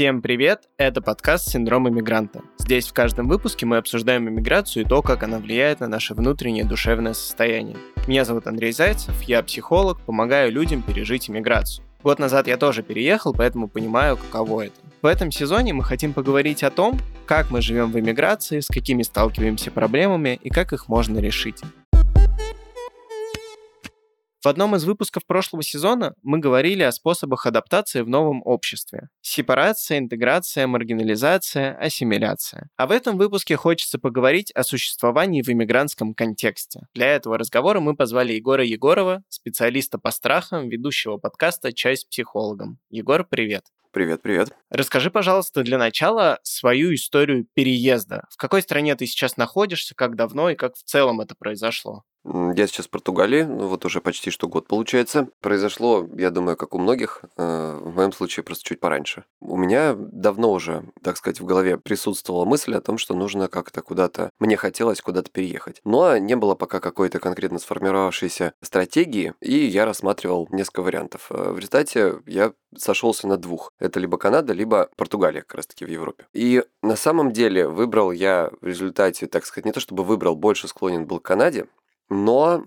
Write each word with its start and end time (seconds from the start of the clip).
Всем 0.00 0.22
привет! 0.22 0.62
Это 0.78 1.02
подкаст 1.02 1.50
«Синдром 1.50 1.86
иммигранта». 1.86 2.40
Здесь 2.56 2.88
в 2.88 2.94
каждом 2.94 3.28
выпуске 3.28 3.66
мы 3.66 3.76
обсуждаем 3.76 4.30
иммиграцию 4.30 4.82
и 4.82 4.88
то, 4.88 5.02
как 5.02 5.22
она 5.24 5.36
влияет 5.36 5.80
на 5.80 5.88
наше 5.88 6.14
внутреннее 6.14 6.64
душевное 6.64 7.12
состояние. 7.12 7.76
Меня 8.06 8.24
зовут 8.24 8.46
Андрей 8.46 8.72
Зайцев, 8.72 9.20
я 9.24 9.42
психолог, 9.42 10.00
помогаю 10.00 10.52
людям 10.52 10.80
пережить 10.80 11.28
иммиграцию. 11.28 11.84
Год 12.02 12.18
назад 12.18 12.46
я 12.46 12.56
тоже 12.56 12.82
переехал, 12.82 13.34
поэтому 13.34 13.68
понимаю, 13.68 14.16
каково 14.16 14.68
это. 14.68 14.80
В 15.02 15.06
этом 15.06 15.30
сезоне 15.30 15.74
мы 15.74 15.84
хотим 15.84 16.14
поговорить 16.14 16.62
о 16.62 16.70
том, 16.70 16.98
как 17.26 17.50
мы 17.50 17.60
живем 17.60 17.92
в 17.92 17.98
иммиграции, 17.98 18.60
с 18.60 18.68
какими 18.68 19.02
сталкиваемся 19.02 19.70
проблемами 19.70 20.40
и 20.42 20.48
как 20.48 20.72
их 20.72 20.88
можно 20.88 21.18
решить. 21.18 21.60
В 24.42 24.48
одном 24.48 24.74
из 24.74 24.84
выпусков 24.84 25.26
прошлого 25.26 25.62
сезона 25.62 26.14
мы 26.22 26.38
говорили 26.38 26.82
о 26.82 26.92
способах 26.92 27.44
адаптации 27.44 28.00
в 28.00 28.08
новом 28.08 28.40
обществе. 28.42 29.10
Сепарация, 29.20 29.98
интеграция, 29.98 30.66
маргинализация, 30.66 31.76
ассимиляция. 31.76 32.70
А 32.78 32.86
в 32.86 32.90
этом 32.90 33.18
выпуске 33.18 33.56
хочется 33.56 33.98
поговорить 33.98 34.50
о 34.52 34.64
существовании 34.64 35.42
в 35.42 35.50
иммигрантском 35.50 36.14
контексте. 36.14 36.86
Для 36.94 37.14
этого 37.14 37.36
разговора 37.36 37.80
мы 37.80 37.94
позвали 37.94 38.32
Егора 38.32 38.64
Егорова, 38.64 39.22
специалиста 39.28 39.98
по 39.98 40.10
страхам, 40.10 40.70
ведущего 40.70 41.18
подкаста 41.18 41.74
«Чай 41.74 41.98
с 41.98 42.04
психологом». 42.06 42.78
Егор, 42.88 43.26
привет. 43.28 43.64
Привет, 43.92 44.22
привет. 44.22 44.56
Расскажи, 44.70 45.10
пожалуйста, 45.10 45.64
для 45.64 45.76
начала 45.76 46.38
свою 46.44 46.94
историю 46.94 47.46
переезда. 47.52 48.24
В 48.30 48.38
какой 48.38 48.62
стране 48.62 48.94
ты 48.94 49.04
сейчас 49.04 49.36
находишься, 49.36 49.94
как 49.94 50.16
давно 50.16 50.48
и 50.48 50.54
как 50.54 50.76
в 50.76 50.82
целом 50.84 51.20
это 51.20 51.34
произошло? 51.36 52.04
Я 52.24 52.66
сейчас 52.66 52.86
в 52.86 52.90
Португалии, 52.90 53.42
ну 53.42 53.66
вот 53.66 53.84
уже 53.84 54.00
почти 54.00 54.30
что 54.30 54.46
год 54.46 54.68
получается. 54.68 55.28
Произошло, 55.40 56.06
я 56.16 56.30
думаю, 56.30 56.56
как 56.56 56.74
у 56.74 56.78
многих, 56.78 57.22
э, 57.36 57.78
в 57.82 57.96
моем 57.96 58.12
случае 58.12 58.44
просто 58.44 58.64
чуть 58.64 58.78
пораньше. 58.78 59.24
У 59.40 59.56
меня 59.56 59.94
давно 59.96 60.52
уже, 60.52 60.84
так 61.02 61.16
сказать, 61.16 61.40
в 61.40 61.46
голове 61.46 61.78
присутствовала 61.78 62.44
мысль 62.44 62.74
о 62.74 62.80
том, 62.82 62.98
что 62.98 63.14
нужно 63.14 63.48
как-то 63.48 63.80
куда-то, 63.80 64.30
мне 64.38 64.56
хотелось 64.56 65.00
куда-то 65.00 65.30
переехать. 65.30 65.80
Но 65.84 66.18
не 66.18 66.36
было 66.36 66.54
пока 66.54 66.80
какой-то 66.80 67.20
конкретно 67.20 67.58
сформировавшейся 67.58 68.52
стратегии, 68.62 69.34
и 69.40 69.54
я 69.54 69.86
рассматривал 69.86 70.46
несколько 70.50 70.82
вариантов. 70.82 71.26
Э, 71.30 71.52
в 71.52 71.56
результате 71.56 72.16
я 72.26 72.52
сошелся 72.76 73.28
на 73.28 73.38
двух. 73.38 73.72
Это 73.78 73.98
либо 73.98 74.18
Канада, 74.18 74.52
либо 74.52 74.90
Португалия, 74.96 75.40
как 75.40 75.56
раз 75.56 75.66
таки 75.66 75.84
в 75.84 75.88
Европе. 75.88 76.26
И 76.34 76.62
на 76.82 76.96
самом 76.96 77.32
деле 77.32 77.66
выбрал 77.66 78.12
я 78.12 78.50
в 78.60 78.66
результате, 78.66 79.26
так 79.26 79.46
сказать, 79.46 79.64
не 79.64 79.72
то 79.72 79.80
чтобы 79.80 80.04
выбрал, 80.04 80.36
больше 80.36 80.68
склонен 80.68 81.06
был 81.06 81.18
к 81.18 81.24
Канаде, 81.24 81.66
но 82.10 82.64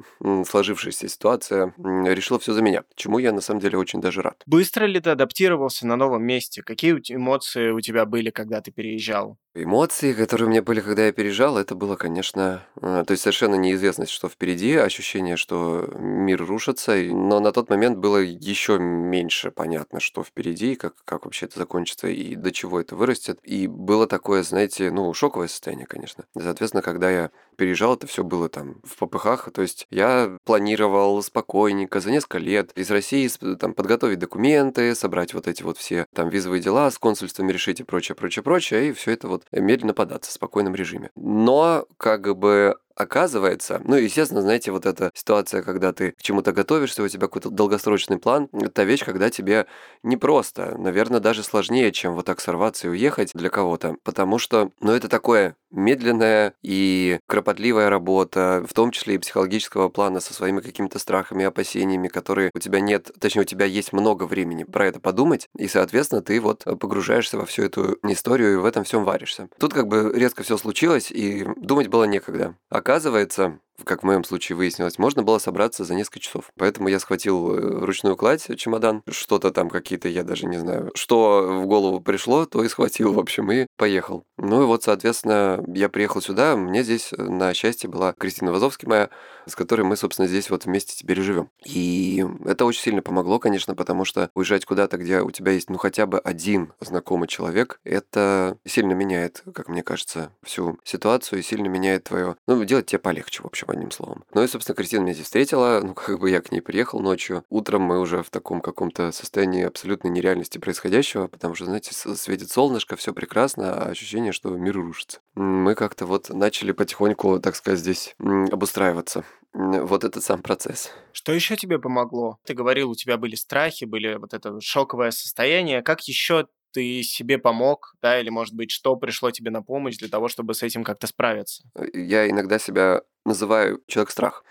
сложившаяся 0.48 1.08
ситуация 1.08 1.74
решила 1.78 2.40
все 2.40 2.54
за 2.54 2.62
меня, 2.62 2.84
чему 2.96 3.20
я 3.20 3.32
на 3.32 3.42
самом 3.42 3.60
деле 3.60 3.78
очень 3.78 4.02
даже 4.02 4.22
рад. 4.22 4.42
Быстро 4.46 4.86
ли 4.86 5.00
ты 5.00 5.12
адаптировался 5.12 5.86
на 5.86 5.96
новом 5.96 6.24
месте? 6.24 6.64
Какие 6.64 6.94
эмоции 7.10 7.72
у 7.72 7.82
тебя 7.82 8.06
были, 8.06 8.30
когда 8.30 8.62
ты 8.62 8.72
переезжал? 8.72 9.38
Эмоции, 9.56 10.14
которые 10.14 10.48
у 10.48 10.50
меня 10.50 10.64
были, 10.64 10.80
когда 10.80 11.06
я 11.06 11.12
переезжал, 11.12 11.60
это 11.60 11.76
было, 11.76 11.96
конечно, 11.96 12.66
э, 12.82 13.04
то 13.06 13.12
есть 13.12 13.22
совершенно 13.22 13.54
неизвестность, 13.54 14.12
что 14.12 14.28
впереди, 14.28 14.76
ощущение, 14.76 15.38
что 15.38 15.88
мир 16.00 16.44
рушится, 16.44 16.96
но 16.96 17.40
на 17.40 17.52
тот 17.52 17.70
момент 17.70 18.00
было 18.00 18.18
еще 18.18 18.80
меньше 18.80 19.52
понятно, 19.52 20.00
что 20.00 20.24
впереди, 20.24 20.74
как, 20.74 20.96
как 21.06 21.26
вообще 21.26 21.46
это 21.46 21.60
закончится 21.60 22.08
и 22.08 22.36
до 22.36 22.52
чего 22.52 22.82
это 22.82 22.96
вырастет. 22.96 23.40
И 23.44 23.68
было 23.68 24.08
такое, 24.08 24.42
знаете, 24.42 24.90
ну, 24.90 25.14
шоковое 25.14 25.48
состояние, 25.48 25.86
конечно. 25.86 26.26
Соответственно, 26.36 26.82
когда 26.82 27.12
я 27.12 27.30
переезжал, 27.56 27.94
это 27.94 28.08
все 28.08 28.24
было 28.24 28.50
там 28.50 28.82
в 28.84 28.98
попыхах, 28.98 29.33
то 29.38 29.62
есть 29.62 29.88
я 29.90 30.38
планировал 30.46 31.22
спокойненько 31.22 32.00
за 32.00 32.12
несколько 32.12 32.38
лет 32.38 32.72
из 32.76 32.90
России 32.92 33.30
там 33.56 33.74
подготовить 33.74 34.20
документы, 34.20 34.96
собрать 34.96 35.34
вот 35.34 35.48
эти 35.48 35.64
вот 35.64 35.78
все 35.78 36.06
там 36.14 36.30
визовые 36.30 36.62
дела 36.62 36.90
с 36.92 36.98
консульствами 36.98 37.52
решить 37.52 37.80
и 37.80 37.84
прочее, 37.84 38.16
прочее, 38.16 38.44
прочее, 38.44 38.90
и 38.90 38.94
все 38.94 39.12
это 39.12 39.28
вот 39.28 39.46
медленно 39.52 39.94
податься 39.94 40.32
в 40.32 40.34
спокойном 40.34 40.76
режиме. 40.76 41.10
Но 41.16 41.86
как 41.98 42.38
бы 42.38 42.76
Оказывается, 42.96 43.82
ну, 43.84 43.96
естественно, 43.96 44.44
знаете, 44.44 44.72
вот 44.72 44.86
эта 44.86 45.10
ситуация, 45.16 45.64
когда 45.64 45.94
ты 45.94 46.12
к 46.12 46.22
чему-то 46.22 46.52
готовишься, 46.52 47.02
у 47.02 47.08
тебя 47.08 47.22
какой-то 47.22 47.50
долгосрочный 47.50 48.20
план, 48.20 48.50
это 48.54 48.84
вещь, 48.84 49.04
когда 49.04 49.32
тебе 49.32 49.66
непросто, 50.04 50.78
наверное, 50.78 51.20
даже 51.20 51.42
сложнее, 51.42 51.92
чем 51.92 52.14
вот 52.14 52.28
так 52.28 52.40
сорваться 52.40 52.88
и 52.88 52.92
уехать 52.92 53.32
для 53.34 53.50
кого-то, 53.50 53.96
потому 54.04 54.38
что, 54.38 54.72
ну, 54.80 54.92
это 54.92 55.08
такое 55.08 55.56
медленная 55.74 56.54
и 56.62 57.20
кропотливая 57.28 57.90
работа, 57.90 58.66
в 58.68 58.74
том 58.74 58.92
числе 58.92 59.16
и 59.16 59.18
психологического 59.18 59.90
плана 59.90 60.20
со 60.20 60.34
своими 60.34 60.62
какими-то 60.62 61.00
страхами, 61.00 61.44
опасениями, 61.44 62.08
которые 62.08 62.52
у 62.54 62.60
тебя 62.60 62.80
нет, 62.80 63.12
точнее, 63.20 63.42
у 63.42 63.46
тебя 63.46 63.66
есть 63.66 63.92
много 63.92 64.24
времени 64.24 64.64
про 64.64 64.88
это 64.88 65.00
подумать, 65.00 65.48
и, 65.58 65.68
соответственно, 65.68 66.22
ты 66.22 66.40
вот 66.40 66.64
погружаешься 66.80 67.38
во 67.38 67.46
всю 67.46 67.64
эту 67.64 67.98
историю 68.04 68.54
и 68.54 68.58
в 68.58 68.66
этом 68.66 68.84
всем 68.84 69.04
варишься. 69.04 69.50
Тут 69.60 69.74
как 69.74 69.88
бы 69.88 70.12
резко 70.14 70.44
все 70.44 70.58
случилось, 70.58 71.12
и 71.12 71.46
думать 71.58 71.88
было 71.88 72.06
некогда. 72.06 72.56
Оказывается, 72.70 73.60
как 73.86 74.04
в 74.04 74.06
моем 74.06 74.24
случае 74.24 74.56
выяснилось, 74.56 74.98
можно 74.98 75.24
было 75.24 75.38
собраться 75.38 75.84
за 75.84 75.96
несколько 75.96 76.20
часов. 76.20 76.52
Поэтому 76.58 76.88
я 76.88 77.00
схватил 77.00 77.56
э, 77.56 77.86
ручную 77.86 78.16
кладь, 78.16 78.48
чемодан, 78.58 79.04
что-то 79.10 79.52
там 79.52 79.70
какие-то, 79.70 80.10
я 80.10 80.24
даже 80.24 80.46
не 80.46 80.58
знаю, 80.58 80.92
что 80.96 81.62
в 81.62 81.66
голову 81.66 82.00
пришло, 82.00 82.46
то 82.46 82.64
и 82.64 82.70
схватил, 82.70 83.14
в 83.14 83.20
общем, 83.20 83.52
и 83.52 83.68
поехал. 83.78 84.26
Ну 84.38 84.64
и 84.64 84.66
вот, 84.66 84.84
соответственно, 84.84 85.64
я 85.68 85.90
приехал 85.90 86.22
сюда, 86.22 86.56
мне 86.56 86.84
здесь, 86.84 87.12
э, 87.14 87.22
на 87.22 87.54
счастье, 87.54 87.90
была 87.90 88.14
Кристина 88.14 88.52
Вазовский 88.52 88.88
моя, 88.88 89.10
с 89.46 89.56
которой 89.56 89.82
мы, 89.82 89.96
собственно, 89.96 90.28
здесь 90.28 90.50
вот 90.50 90.66
вместе 90.66 90.96
теперь 90.96 91.22
живем. 91.22 91.50
И 91.66 92.26
это 92.46 92.66
очень 92.66 92.82
сильно 92.82 93.02
помогло, 93.02 93.40
конечно, 93.40 93.76
потому 93.76 94.06
что 94.06 94.30
уезжать 94.36 94.66
куда-то, 94.66 94.98
где 94.98 95.22
у 95.22 95.32
тебя 95.32 95.52
есть, 95.52 95.70
ну, 95.70 95.78
хотя 95.78 96.06
бы 96.06 96.20
один 96.20 96.74
знакомый 96.80 97.28
человек, 97.28 97.80
это 97.84 98.58
сильно 98.66 98.94
меняет, 98.94 99.44
как 99.54 99.68
мне 99.68 99.84
кажется, 99.84 100.32
всю 100.44 100.80
ситуацию 100.84 101.40
и 101.40 101.44
сильно 101.44 101.68
меняет 101.68 102.06
твое, 102.06 102.36
ну, 102.48 102.64
делать 102.64 102.88
тебе 102.88 103.00
полегче, 103.00 103.44
в 103.44 103.46
общем, 103.46 103.73
одним 103.74 103.92
словом. 103.92 104.24
Ну 104.34 104.44
и, 104.44 104.48
собственно, 104.48 104.76
Кристина 104.76 105.02
меня 105.02 105.14
здесь 105.14 105.26
встретила, 105.26 105.82
ну, 105.84 105.94
как 105.94 106.20
бы 106.20 106.30
я 106.30 106.42
к 106.42 106.52
ней 106.52 106.62
приехал 106.62 107.00
ночью. 107.00 107.44
Утром 107.50 107.84
мы 107.84 108.00
уже 108.00 108.24
в 108.24 108.30
таком 108.30 108.62
каком-то 108.62 109.12
состоянии 109.12 109.64
абсолютной 109.64 110.12
нереальности 110.12 110.58
происходящего, 110.58 111.28
потому 111.28 111.56
что, 111.56 111.66
знаете, 111.66 111.94
светит 111.94 112.52
солнышко, 112.52 112.96
все 112.96 113.14
прекрасно, 113.14 113.74
а 113.74 113.90
ощущение, 113.90 114.32
что 114.32 114.50
мир 114.50 114.76
рушится. 114.76 115.20
Мы 115.36 115.76
как-то 115.76 116.06
вот 116.06 116.30
начали 116.30 116.72
потихоньку, 116.72 117.40
так 117.40 117.56
сказать, 117.56 117.80
здесь 117.80 118.16
обустраиваться 118.20 119.24
вот 119.54 120.04
этот 120.04 120.24
сам 120.24 120.42
процесс. 120.42 120.92
Что 121.12 121.32
еще 121.32 121.56
тебе 121.56 121.80
помогло? 121.80 122.40
Ты 122.46 122.54
говорил, 122.54 122.90
у 122.90 122.96
тебя 122.96 123.18
были 123.18 123.36
страхи, 123.36 123.86
были 123.86 124.16
вот 124.16 124.34
это 124.34 124.60
шоковое 124.60 125.12
состояние. 125.12 125.84
Как 125.84 126.02
еще 126.08 126.48
ты 126.74 127.04
себе 127.04 127.38
помог, 127.38 127.96
да, 128.02 128.20
или, 128.20 128.30
может 128.30 128.56
быть, 128.56 128.72
что 128.72 128.96
пришло 128.96 129.32
тебе 129.32 129.52
на 129.52 129.62
помощь 129.62 129.98
для 129.98 130.10
того, 130.10 130.28
чтобы 130.28 130.56
с 130.56 130.64
этим 130.64 130.84
как-то 130.84 131.08
справиться? 131.08 131.64
Я 131.94 132.28
иногда 132.28 132.58
себя 132.58 133.04
называю 133.26 133.82
человек-страх. 133.88 134.44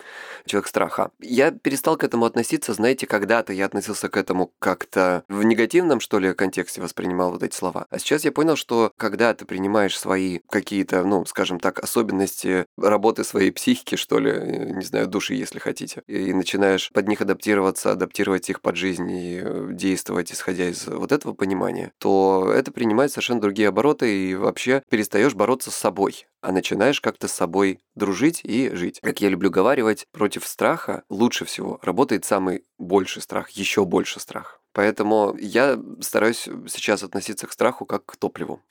Человек 0.45 0.67
страха. 0.67 1.11
Я 1.19 1.51
перестал 1.51 1.97
к 1.97 2.03
этому 2.03 2.25
относиться, 2.25 2.73
знаете, 2.73 3.07
когда-то 3.07 3.53
я 3.53 3.65
относился 3.65 4.09
к 4.09 4.17
этому 4.17 4.51
как-то 4.59 5.23
в 5.29 5.43
негативном, 5.43 5.99
что 5.99 6.19
ли, 6.19 6.33
контексте 6.33 6.81
воспринимал 6.81 7.31
вот 7.31 7.43
эти 7.43 7.55
слова. 7.55 7.85
А 7.89 7.99
сейчас 7.99 8.25
я 8.25 8.31
понял, 8.31 8.55
что 8.55 8.91
когда 8.97 9.33
ты 9.33 9.45
принимаешь 9.45 9.97
свои 9.97 10.39
какие-то, 10.49 11.03
ну, 11.03 11.25
скажем 11.25 11.59
так, 11.59 11.79
особенности 11.79 12.65
работы 12.77 13.23
своей 13.23 13.51
психики, 13.51 13.95
что 13.95 14.19
ли, 14.19 14.31
э, 14.31 14.71
не 14.71 14.83
знаю, 14.83 15.07
души, 15.07 15.35
если 15.35 15.59
хотите, 15.59 16.03
и 16.07 16.33
начинаешь 16.33 16.91
под 16.91 17.07
них 17.07 17.21
адаптироваться, 17.21 17.91
адаптировать 17.91 18.49
их 18.49 18.61
под 18.61 18.75
жизнь 18.75 19.09
и 19.09 19.41
э, 19.41 19.69
действовать, 19.71 20.31
исходя 20.31 20.67
из 20.69 20.87
вот 20.87 21.11
этого 21.11 21.33
понимания, 21.33 21.91
то 21.99 22.51
это 22.53 22.71
принимает 22.71 23.11
совершенно 23.11 23.41
другие 23.41 23.69
обороты, 23.69 24.13
и 24.13 24.35
вообще 24.35 24.83
перестаешь 24.89 25.33
бороться 25.33 25.71
с 25.71 25.75
собой, 25.75 26.27
а 26.43 26.51
начинаешь 26.51 27.01
как-то 27.01 27.27
с 27.27 27.33
собой 27.33 27.79
дружить 27.95 28.41
и 28.43 28.69
жить. 28.73 28.99
Как 29.01 29.21
я 29.21 29.29
люблю 29.29 29.49
говаривать, 29.49 30.07
против 30.11 30.45
страха 30.45 31.03
лучше 31.09 31.45
всего 31.45 31.79
работает 31.81 32.25
самый 32.25 32.65
больший 32.77 33.21
страх, 33.21 33.49
еще 33.51 33.85
больше 33.85 34.19
страх. 34.19 34.59
Поэтому 34.73 35.35
я 35.39 35.79
стараюсь 36.01 36.49
сейчас 36.67 37.03
относиться 37.03 37.47
к 37.47 37.51
страху 37.51 37.85
как 37.85 38.05
к 38.05 38.15
топливу. 38.17 38.61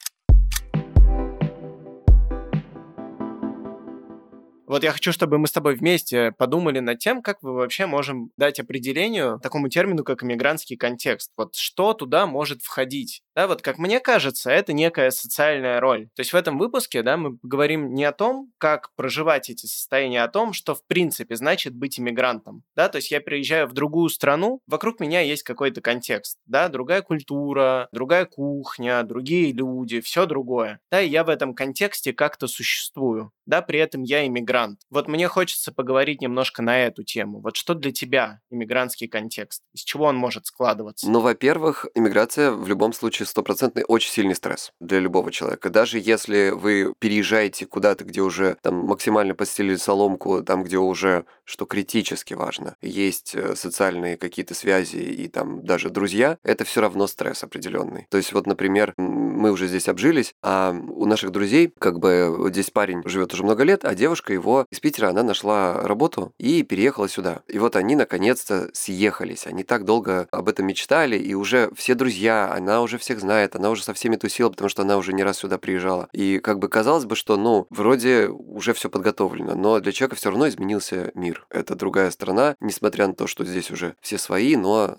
Вот 4.72 4.84
я 4.84 4.92
хочу, 4.92 5.12
чтобы 5.12 5.36
мы 5.36 5.48
с 5.48 5.52
тобой 5.52 5.74
вместе 5.74 6.32
подумали 6.32 6.78
над 6.78 6.98
тем, 6.98 7.20
как 7.20 7.42
мы 7.42 7.52
вообще 7.52 7.84
можем 7.84 8.30
дать 8.38 8.58
определению 8.58 9.38
такому 9.42 9.68
термину, 9.68 10.02
как 10.02 10.24
иммигрантский 10.24 10.78
контекст. 10.78 11.30
Вот 11.36 11.54
что 11.54 11.92
туда 11.92 12.26
может 12.26 12.62
входить? 12.62 13.20
Да, 13.36 13.48
вот 13.48 13.60
как 13.60 13.76
мне 13.76 14.00
кажется, 14.00 14.50
это 14.50 14.72
некая 14.72 15.10
социальная 15.10 15.78
роль. 15.78 16.08
То 16.14 16.20
есть 16.20 16.32
в 16.32 16.36
этом 16.36 16.56
выпуске, 16.56 17.02
да, 17.02 17.18
мы 17.18 17.36
говорим 17.42 17.92
не 17.92 18.04
о 18.04 18.12
том, 18.12 18.50
как 18.56 18.94
проживать 18.96 19.50
эти 19.50 19.66
состояния, 19.66 20.22
а 20.22 20.24
о 20.24 20.28
том, 20.28 20.54
что 20.54 20.74
в 20.74 20.86
принципе 20.86 21.36
значит 21.36 21.74
быть 21.74 22.00
иммигрантом. 22.00 22.62
Да, 22.74 22.88
то 22.88 22.96
есть 22.96 23.10
я 23.10 23.20
приезжаю 23.20 23.66
в 23.66 23.74
другую 23.74 24.08
страну, 24.08 24.60
вокруг 24.66 25.00
меня 25.00 25.20
есть 25.20 25.42
какой-то 25.42 25.82
контекст, 25.82 26.38
да, 26.46 26.68
другая 26.68 27.02
культура, 27.02 27.88
другая 27.92 28.24
кухня, 28.24 29.02
другие 29.02 29.52
люди, 29.52 30.00
все 30.00 30.24
другое. 30.24 30.80
Да, 30.90 31.02
и 31.02 31.10
я 31.10 31.24
в 31.24 31.28
этом 31.28 31.54
контексте 31.54 32.14
как-то 32.14 32.46
существую. 32.46 33.32
да, 33.44 33.60
при 33.60 33.78
этом 33.78 34.02
я 34.02 34.26
иммигрант. 34.26 34.61
Вот 34.90 35.08
мне 35.08 35.28
хочется 35.28 35.72
поговорить 35.72 36.20
немножко 36.20 36.62
на 36.62 36.78
эту 36.78 37.04
тему. 37.04 37.40
Вот 37.40 37.56
что 37.56 37.74
для 37.74 37.92
тебя 37.92 38.40
иммигрантский 38.50 39.08
контекст? 39.08 39.62
Из 39.72 39.82
чего 39.82 40.04
он 40.06 40.16
может 40.16 40.46
складываться? 40.46 41.10
Ну, 41.10 41.20
во-первых, 41.20 41.86
иммиграция 41.94 42.52
в 42.52 42.68
любом 42.68 42.92
случае 42.92 43.26
стопроцентный 43.26 43.84
очень 43.86 44.10
сильный 44.10 44.34
стресс 44.34 44.72
для 44.80 44.98
любого 45.00 45.30
человека. 45.32 45.70
Даже 45.70 45.98
если 45.98 46.50
вы 46.50 46.94
переезжаете 46.98 47.66
куда-то, 47.66 48.04
где 48.04 48.20
уже 48.20 48.56
там 48.62 48.74
максимально 48.86 49.34
постелили 49.34 49.76
соломку, 49.76 50.42
там, 50.42 50.64
где 50.64 50.78
уже, 50.78 51.24
что 51.44 51.64
критически 51.66 52.34
важно, 52.34 52.76
есть 52.80 53.34
э, 53.34 53.56
социальные 53.56 54.16
какие-то 54.16 54.54
связи 54.54 54.96
и 54.96 55.28
там 55.28 55.64
даже 55.64 55.90
друзья, 55.90 56.38
это 56.42 56.64
все 56.64 56.80
равно 56.80 57.06
стресс 57.06 57.42
определенный. 57.42 58.06
То 58.10 58.16
есть 58.16 58.32
вот, 58.32 58.46
например, 58.46 58.94
мы 58.96 59.50
уже 59.50 59.66
здесь 59.66 59.88
обжились, 59.88 60.34
а 60.42 60.72
у 60.72 61.06
наших 61.06 61.30
друзей, 61.30 61.72
как 61.78 61.98
бы 61.98 62.48
здесь 62.50 62.70
парень 62.70 63.02
живет 63.04 63.32
уже 63.32 63.42
много 63.42 63.64
лет, 63.64 63.84
а 63.84 63.94
девушка 63.94 64.32
его 64.32 64.51
из 64.70 64.80
Питера, 64.80 65.08
она 65.08 65.22
нашла 65.22 65.82
работу 65.82 66.32
и 66.38 66.62
переехала 66.62 67.08
сюда. 67.08 67.42
И 67.48 67.58
вот 67.58 67.76
они 67.76 67.96
наконец-то 67.96 68.70
съехались. 68.72 69.46
Они 69.46 69.62
так 69.62 69.84
долго 69.84 70.28
об 70.30 70.48
этом 70.48 70.66
мечтали, 70.66 71.16
и 71.16 71.34
уже 71.34 71.70
все 71.74 71.94
друзья, 71.94 72.52
она 72.52 72.82
уже 72.82 72.98
всех 72.98 73.20
знает, 73.20 73.56
она 73.56 73.70
уже 73.70 73.82
со 73.82 73.94
всеми 73.94 74.16
тусила, 74.16 74.50
потому 74.50 74.68
что 74.68 74.82
она 74.82 74.96
уже 74.96 75.12
не 75.12 75.24
раз 75.24 75.38
сюда 75.38 75.58
приезжала. 75.58 76.08
И 76.12 76.38
как 76.38 76.58
бы 76.58 76.68
казалось 76.68 77.04
бы, 77.04 77.16
что, 77.16 77.36
ну, 77.36 77.66
вроде 77.70 78.28
уже 78.28 78.74
все 78.74 78.88
подготовлено, 78.88 79.54
но 79.54 79.80
для 79.80 79.92
человека 79.92 80.16
все 80.16 80.30
равно 80.30 80.48
изменился 80.48 81.10
мир. 81.14 81.46
Это 81.50 81.74
другая 81.74 82.10
страна, 82.10 82.56
несмотря 82.60 83.06
на 83.06 83.14
то, 83.14 83.26
что 83.26 83.44
здесь 83.44 83.70
уже 83.70 83.94
все 84.00 84.18
свои, 84.18 84.56
но 84.56 84.98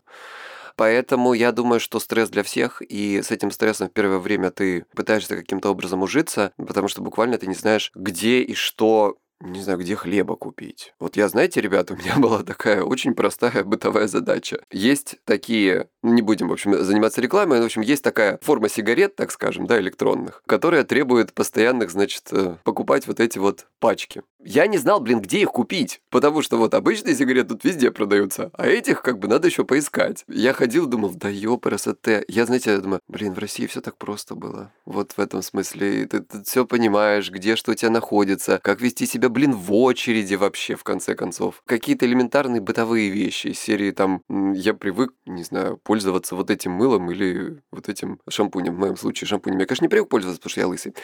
Поэтому 0.75 1.33
я 1.33 1.51
думаю, 1.51 1.79
что 1.79 1.99
стресс 1.99 2.29
для 2.29 2.43
всех, 2.43 2.81
и 2.81 3.21
с 3.21 3.31
этим 3.31 3.51
стрессом 3.51 3.89
в 3.89 3.93
первое 3.93 4.17
время 4.17 4.49
ты 4.49 4.85
пытаешься 4.95 5.35
каким-то 5.35 5.69
образом 5.69 6.01
ужиться, 6.01 6.51
потому 6.57 6.87
что 6.87 7.01
буквально 7.01 7.37
ты 7.37 7.47
не 7.47 7.53
знаешь, 7.53 7.91
где 7.93 8.41
и 8.41 8.55
что 8.55 9.17
не 9.39 9.61
знаю, 9.61 9.79
где 9.79 9.95
хлеба 9.95 10.35
купить. 10.35 10.93
Вот 10.99 11.17
я, 11.17 11.27
знаете, 11.27 11.61
ребята, 11.61 11.93
у 11.93 11.97
меня 11.97 12.15
была 12.17 12.43
такая 12.43 12.83
очень 12.83 13.13
простая 13.13 13.63
бытовая 13.63 14.07
задача. 14.07 14.59
Есть 14.71 15.17
такие, 15.25 15.89
не 16.01 16.21
будем, 16.21 16.47
в 16.47 16.53
общем, 16.53 16.81
заниматься 16.83 17.21
рекламой, 17.21 17.57
но, 17.57 17.63
в 17.63 17.65
общем, 17.67 17.81
есть 17.81 18.03
такая 18.03 18.39
форма 18.41 18.69
сигарет, 18.69 19.15
так 19.15 19.31
скажем, 19.31 19.67
да, 19.67 19.79
электронных, 19.79 20.43
которая 20.47 20.83
требует 20.83 21.33
постоянных, 21.33 21.91
значит, 21.91 22.23
э, 22.31 22.57
покупать 22.63 23.07
вот 23.07 23.19
эти 23.19 23.37
вот 23.37 23.67
пачки. 23.79 24.23
Я 24.45 24.67
не 24.67 24.77
знал, 24.77 24.99
блин, 24.99 25.21
где 25.21 25.41
их 25.41 25.49
купить, 25.49 26.01
потому 26.09 26.41
что 26.41 26.57
вот 26.57 26.73
обычные 26.73 27.15
сигареты 27.15 27.49
тут 27.49 27.63
везде 27.63 27.91
продаются, 27.91 28.51
а 28.53 28.67
этих 28.67 29.01
как 29.01 29.19
бы 29.19 29.27
надо 29.27 29.47
еще 29.47 29.63
поискать. 29.63 30.25
Я 30.27 30.53
ходил, 30.53 30.85
думал, 30.85 31.11
да 31.15 31.29
ёпрст, 31.29 31.87
я, 32.27 32.45
знаете, 32.45 32.71
я 32.71 32.77
думаю, 32.79 32.99
блин, 33.07 33.33
в 33.33 33.39
России 33.39 33.67
все 33.67 33.79
так 33.79 33.97
просто 33.97 34.35
было. 34.35 34.71
Вот 34.85 35.13
в 35.13 35.19
этом 35.19 35.41
смысле, 35.41 36.07
ты, 36.07 36.19
ты 36.19 36.43
все 36.43 36.65
понимаешь, 36.65 37.31
где 37.31 37.55
что 37.55 37.71
у 37.71 37.75
тебя 37.75 37.89
находится, 37.89 38.59
как 38.61 38.81
вести 38.81 39.05
себя 39.05 39.29
блин, 39.29 39.53
в 39.53 39.73
очереди 39.73 40.35
вообще, 40.35 40.75
в 40.75 40.83
конце 40.83 41.15
концов. 41.15 41.61
Какие-то 41.65 42.05
элементарные 42.05 42.61
бытовые 42.61 43.09
вещи 43.09 43.47
из 43.47 43.59
серии 43.59 43.91
там, 43.91 44.21
я 44.29 44.73
привык, 44.73 45.13
не 45.25 45.43
знаю, 45.43 45.79
пользоваться 45.83 46.35
вот 46.35 46.51
этим 46.51 46.71
мылом 46.71 47.09
или 47.11 47.61
вот 47.71 47.87
этим 47.87 48.19
шампунем. 48.29 48.75
В 48.75 48.79
моем 48.79 48.97
случае 48.97 49.27
шампунем 49.27 49.59
я, 49.59 49.65
конечно, 49.65 49.85
не 49.85 49.89
привык 49.89 50.09
пользоваться, 50.09 50.39
потому 50.39 50.51
что 50.51 50.61
я 50.61 50.67
лысый. 50.67 50.95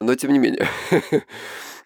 Но 0.00 0.14
тем 0.14 0.32
не 0.32 0.38
менее. 0.38 0.66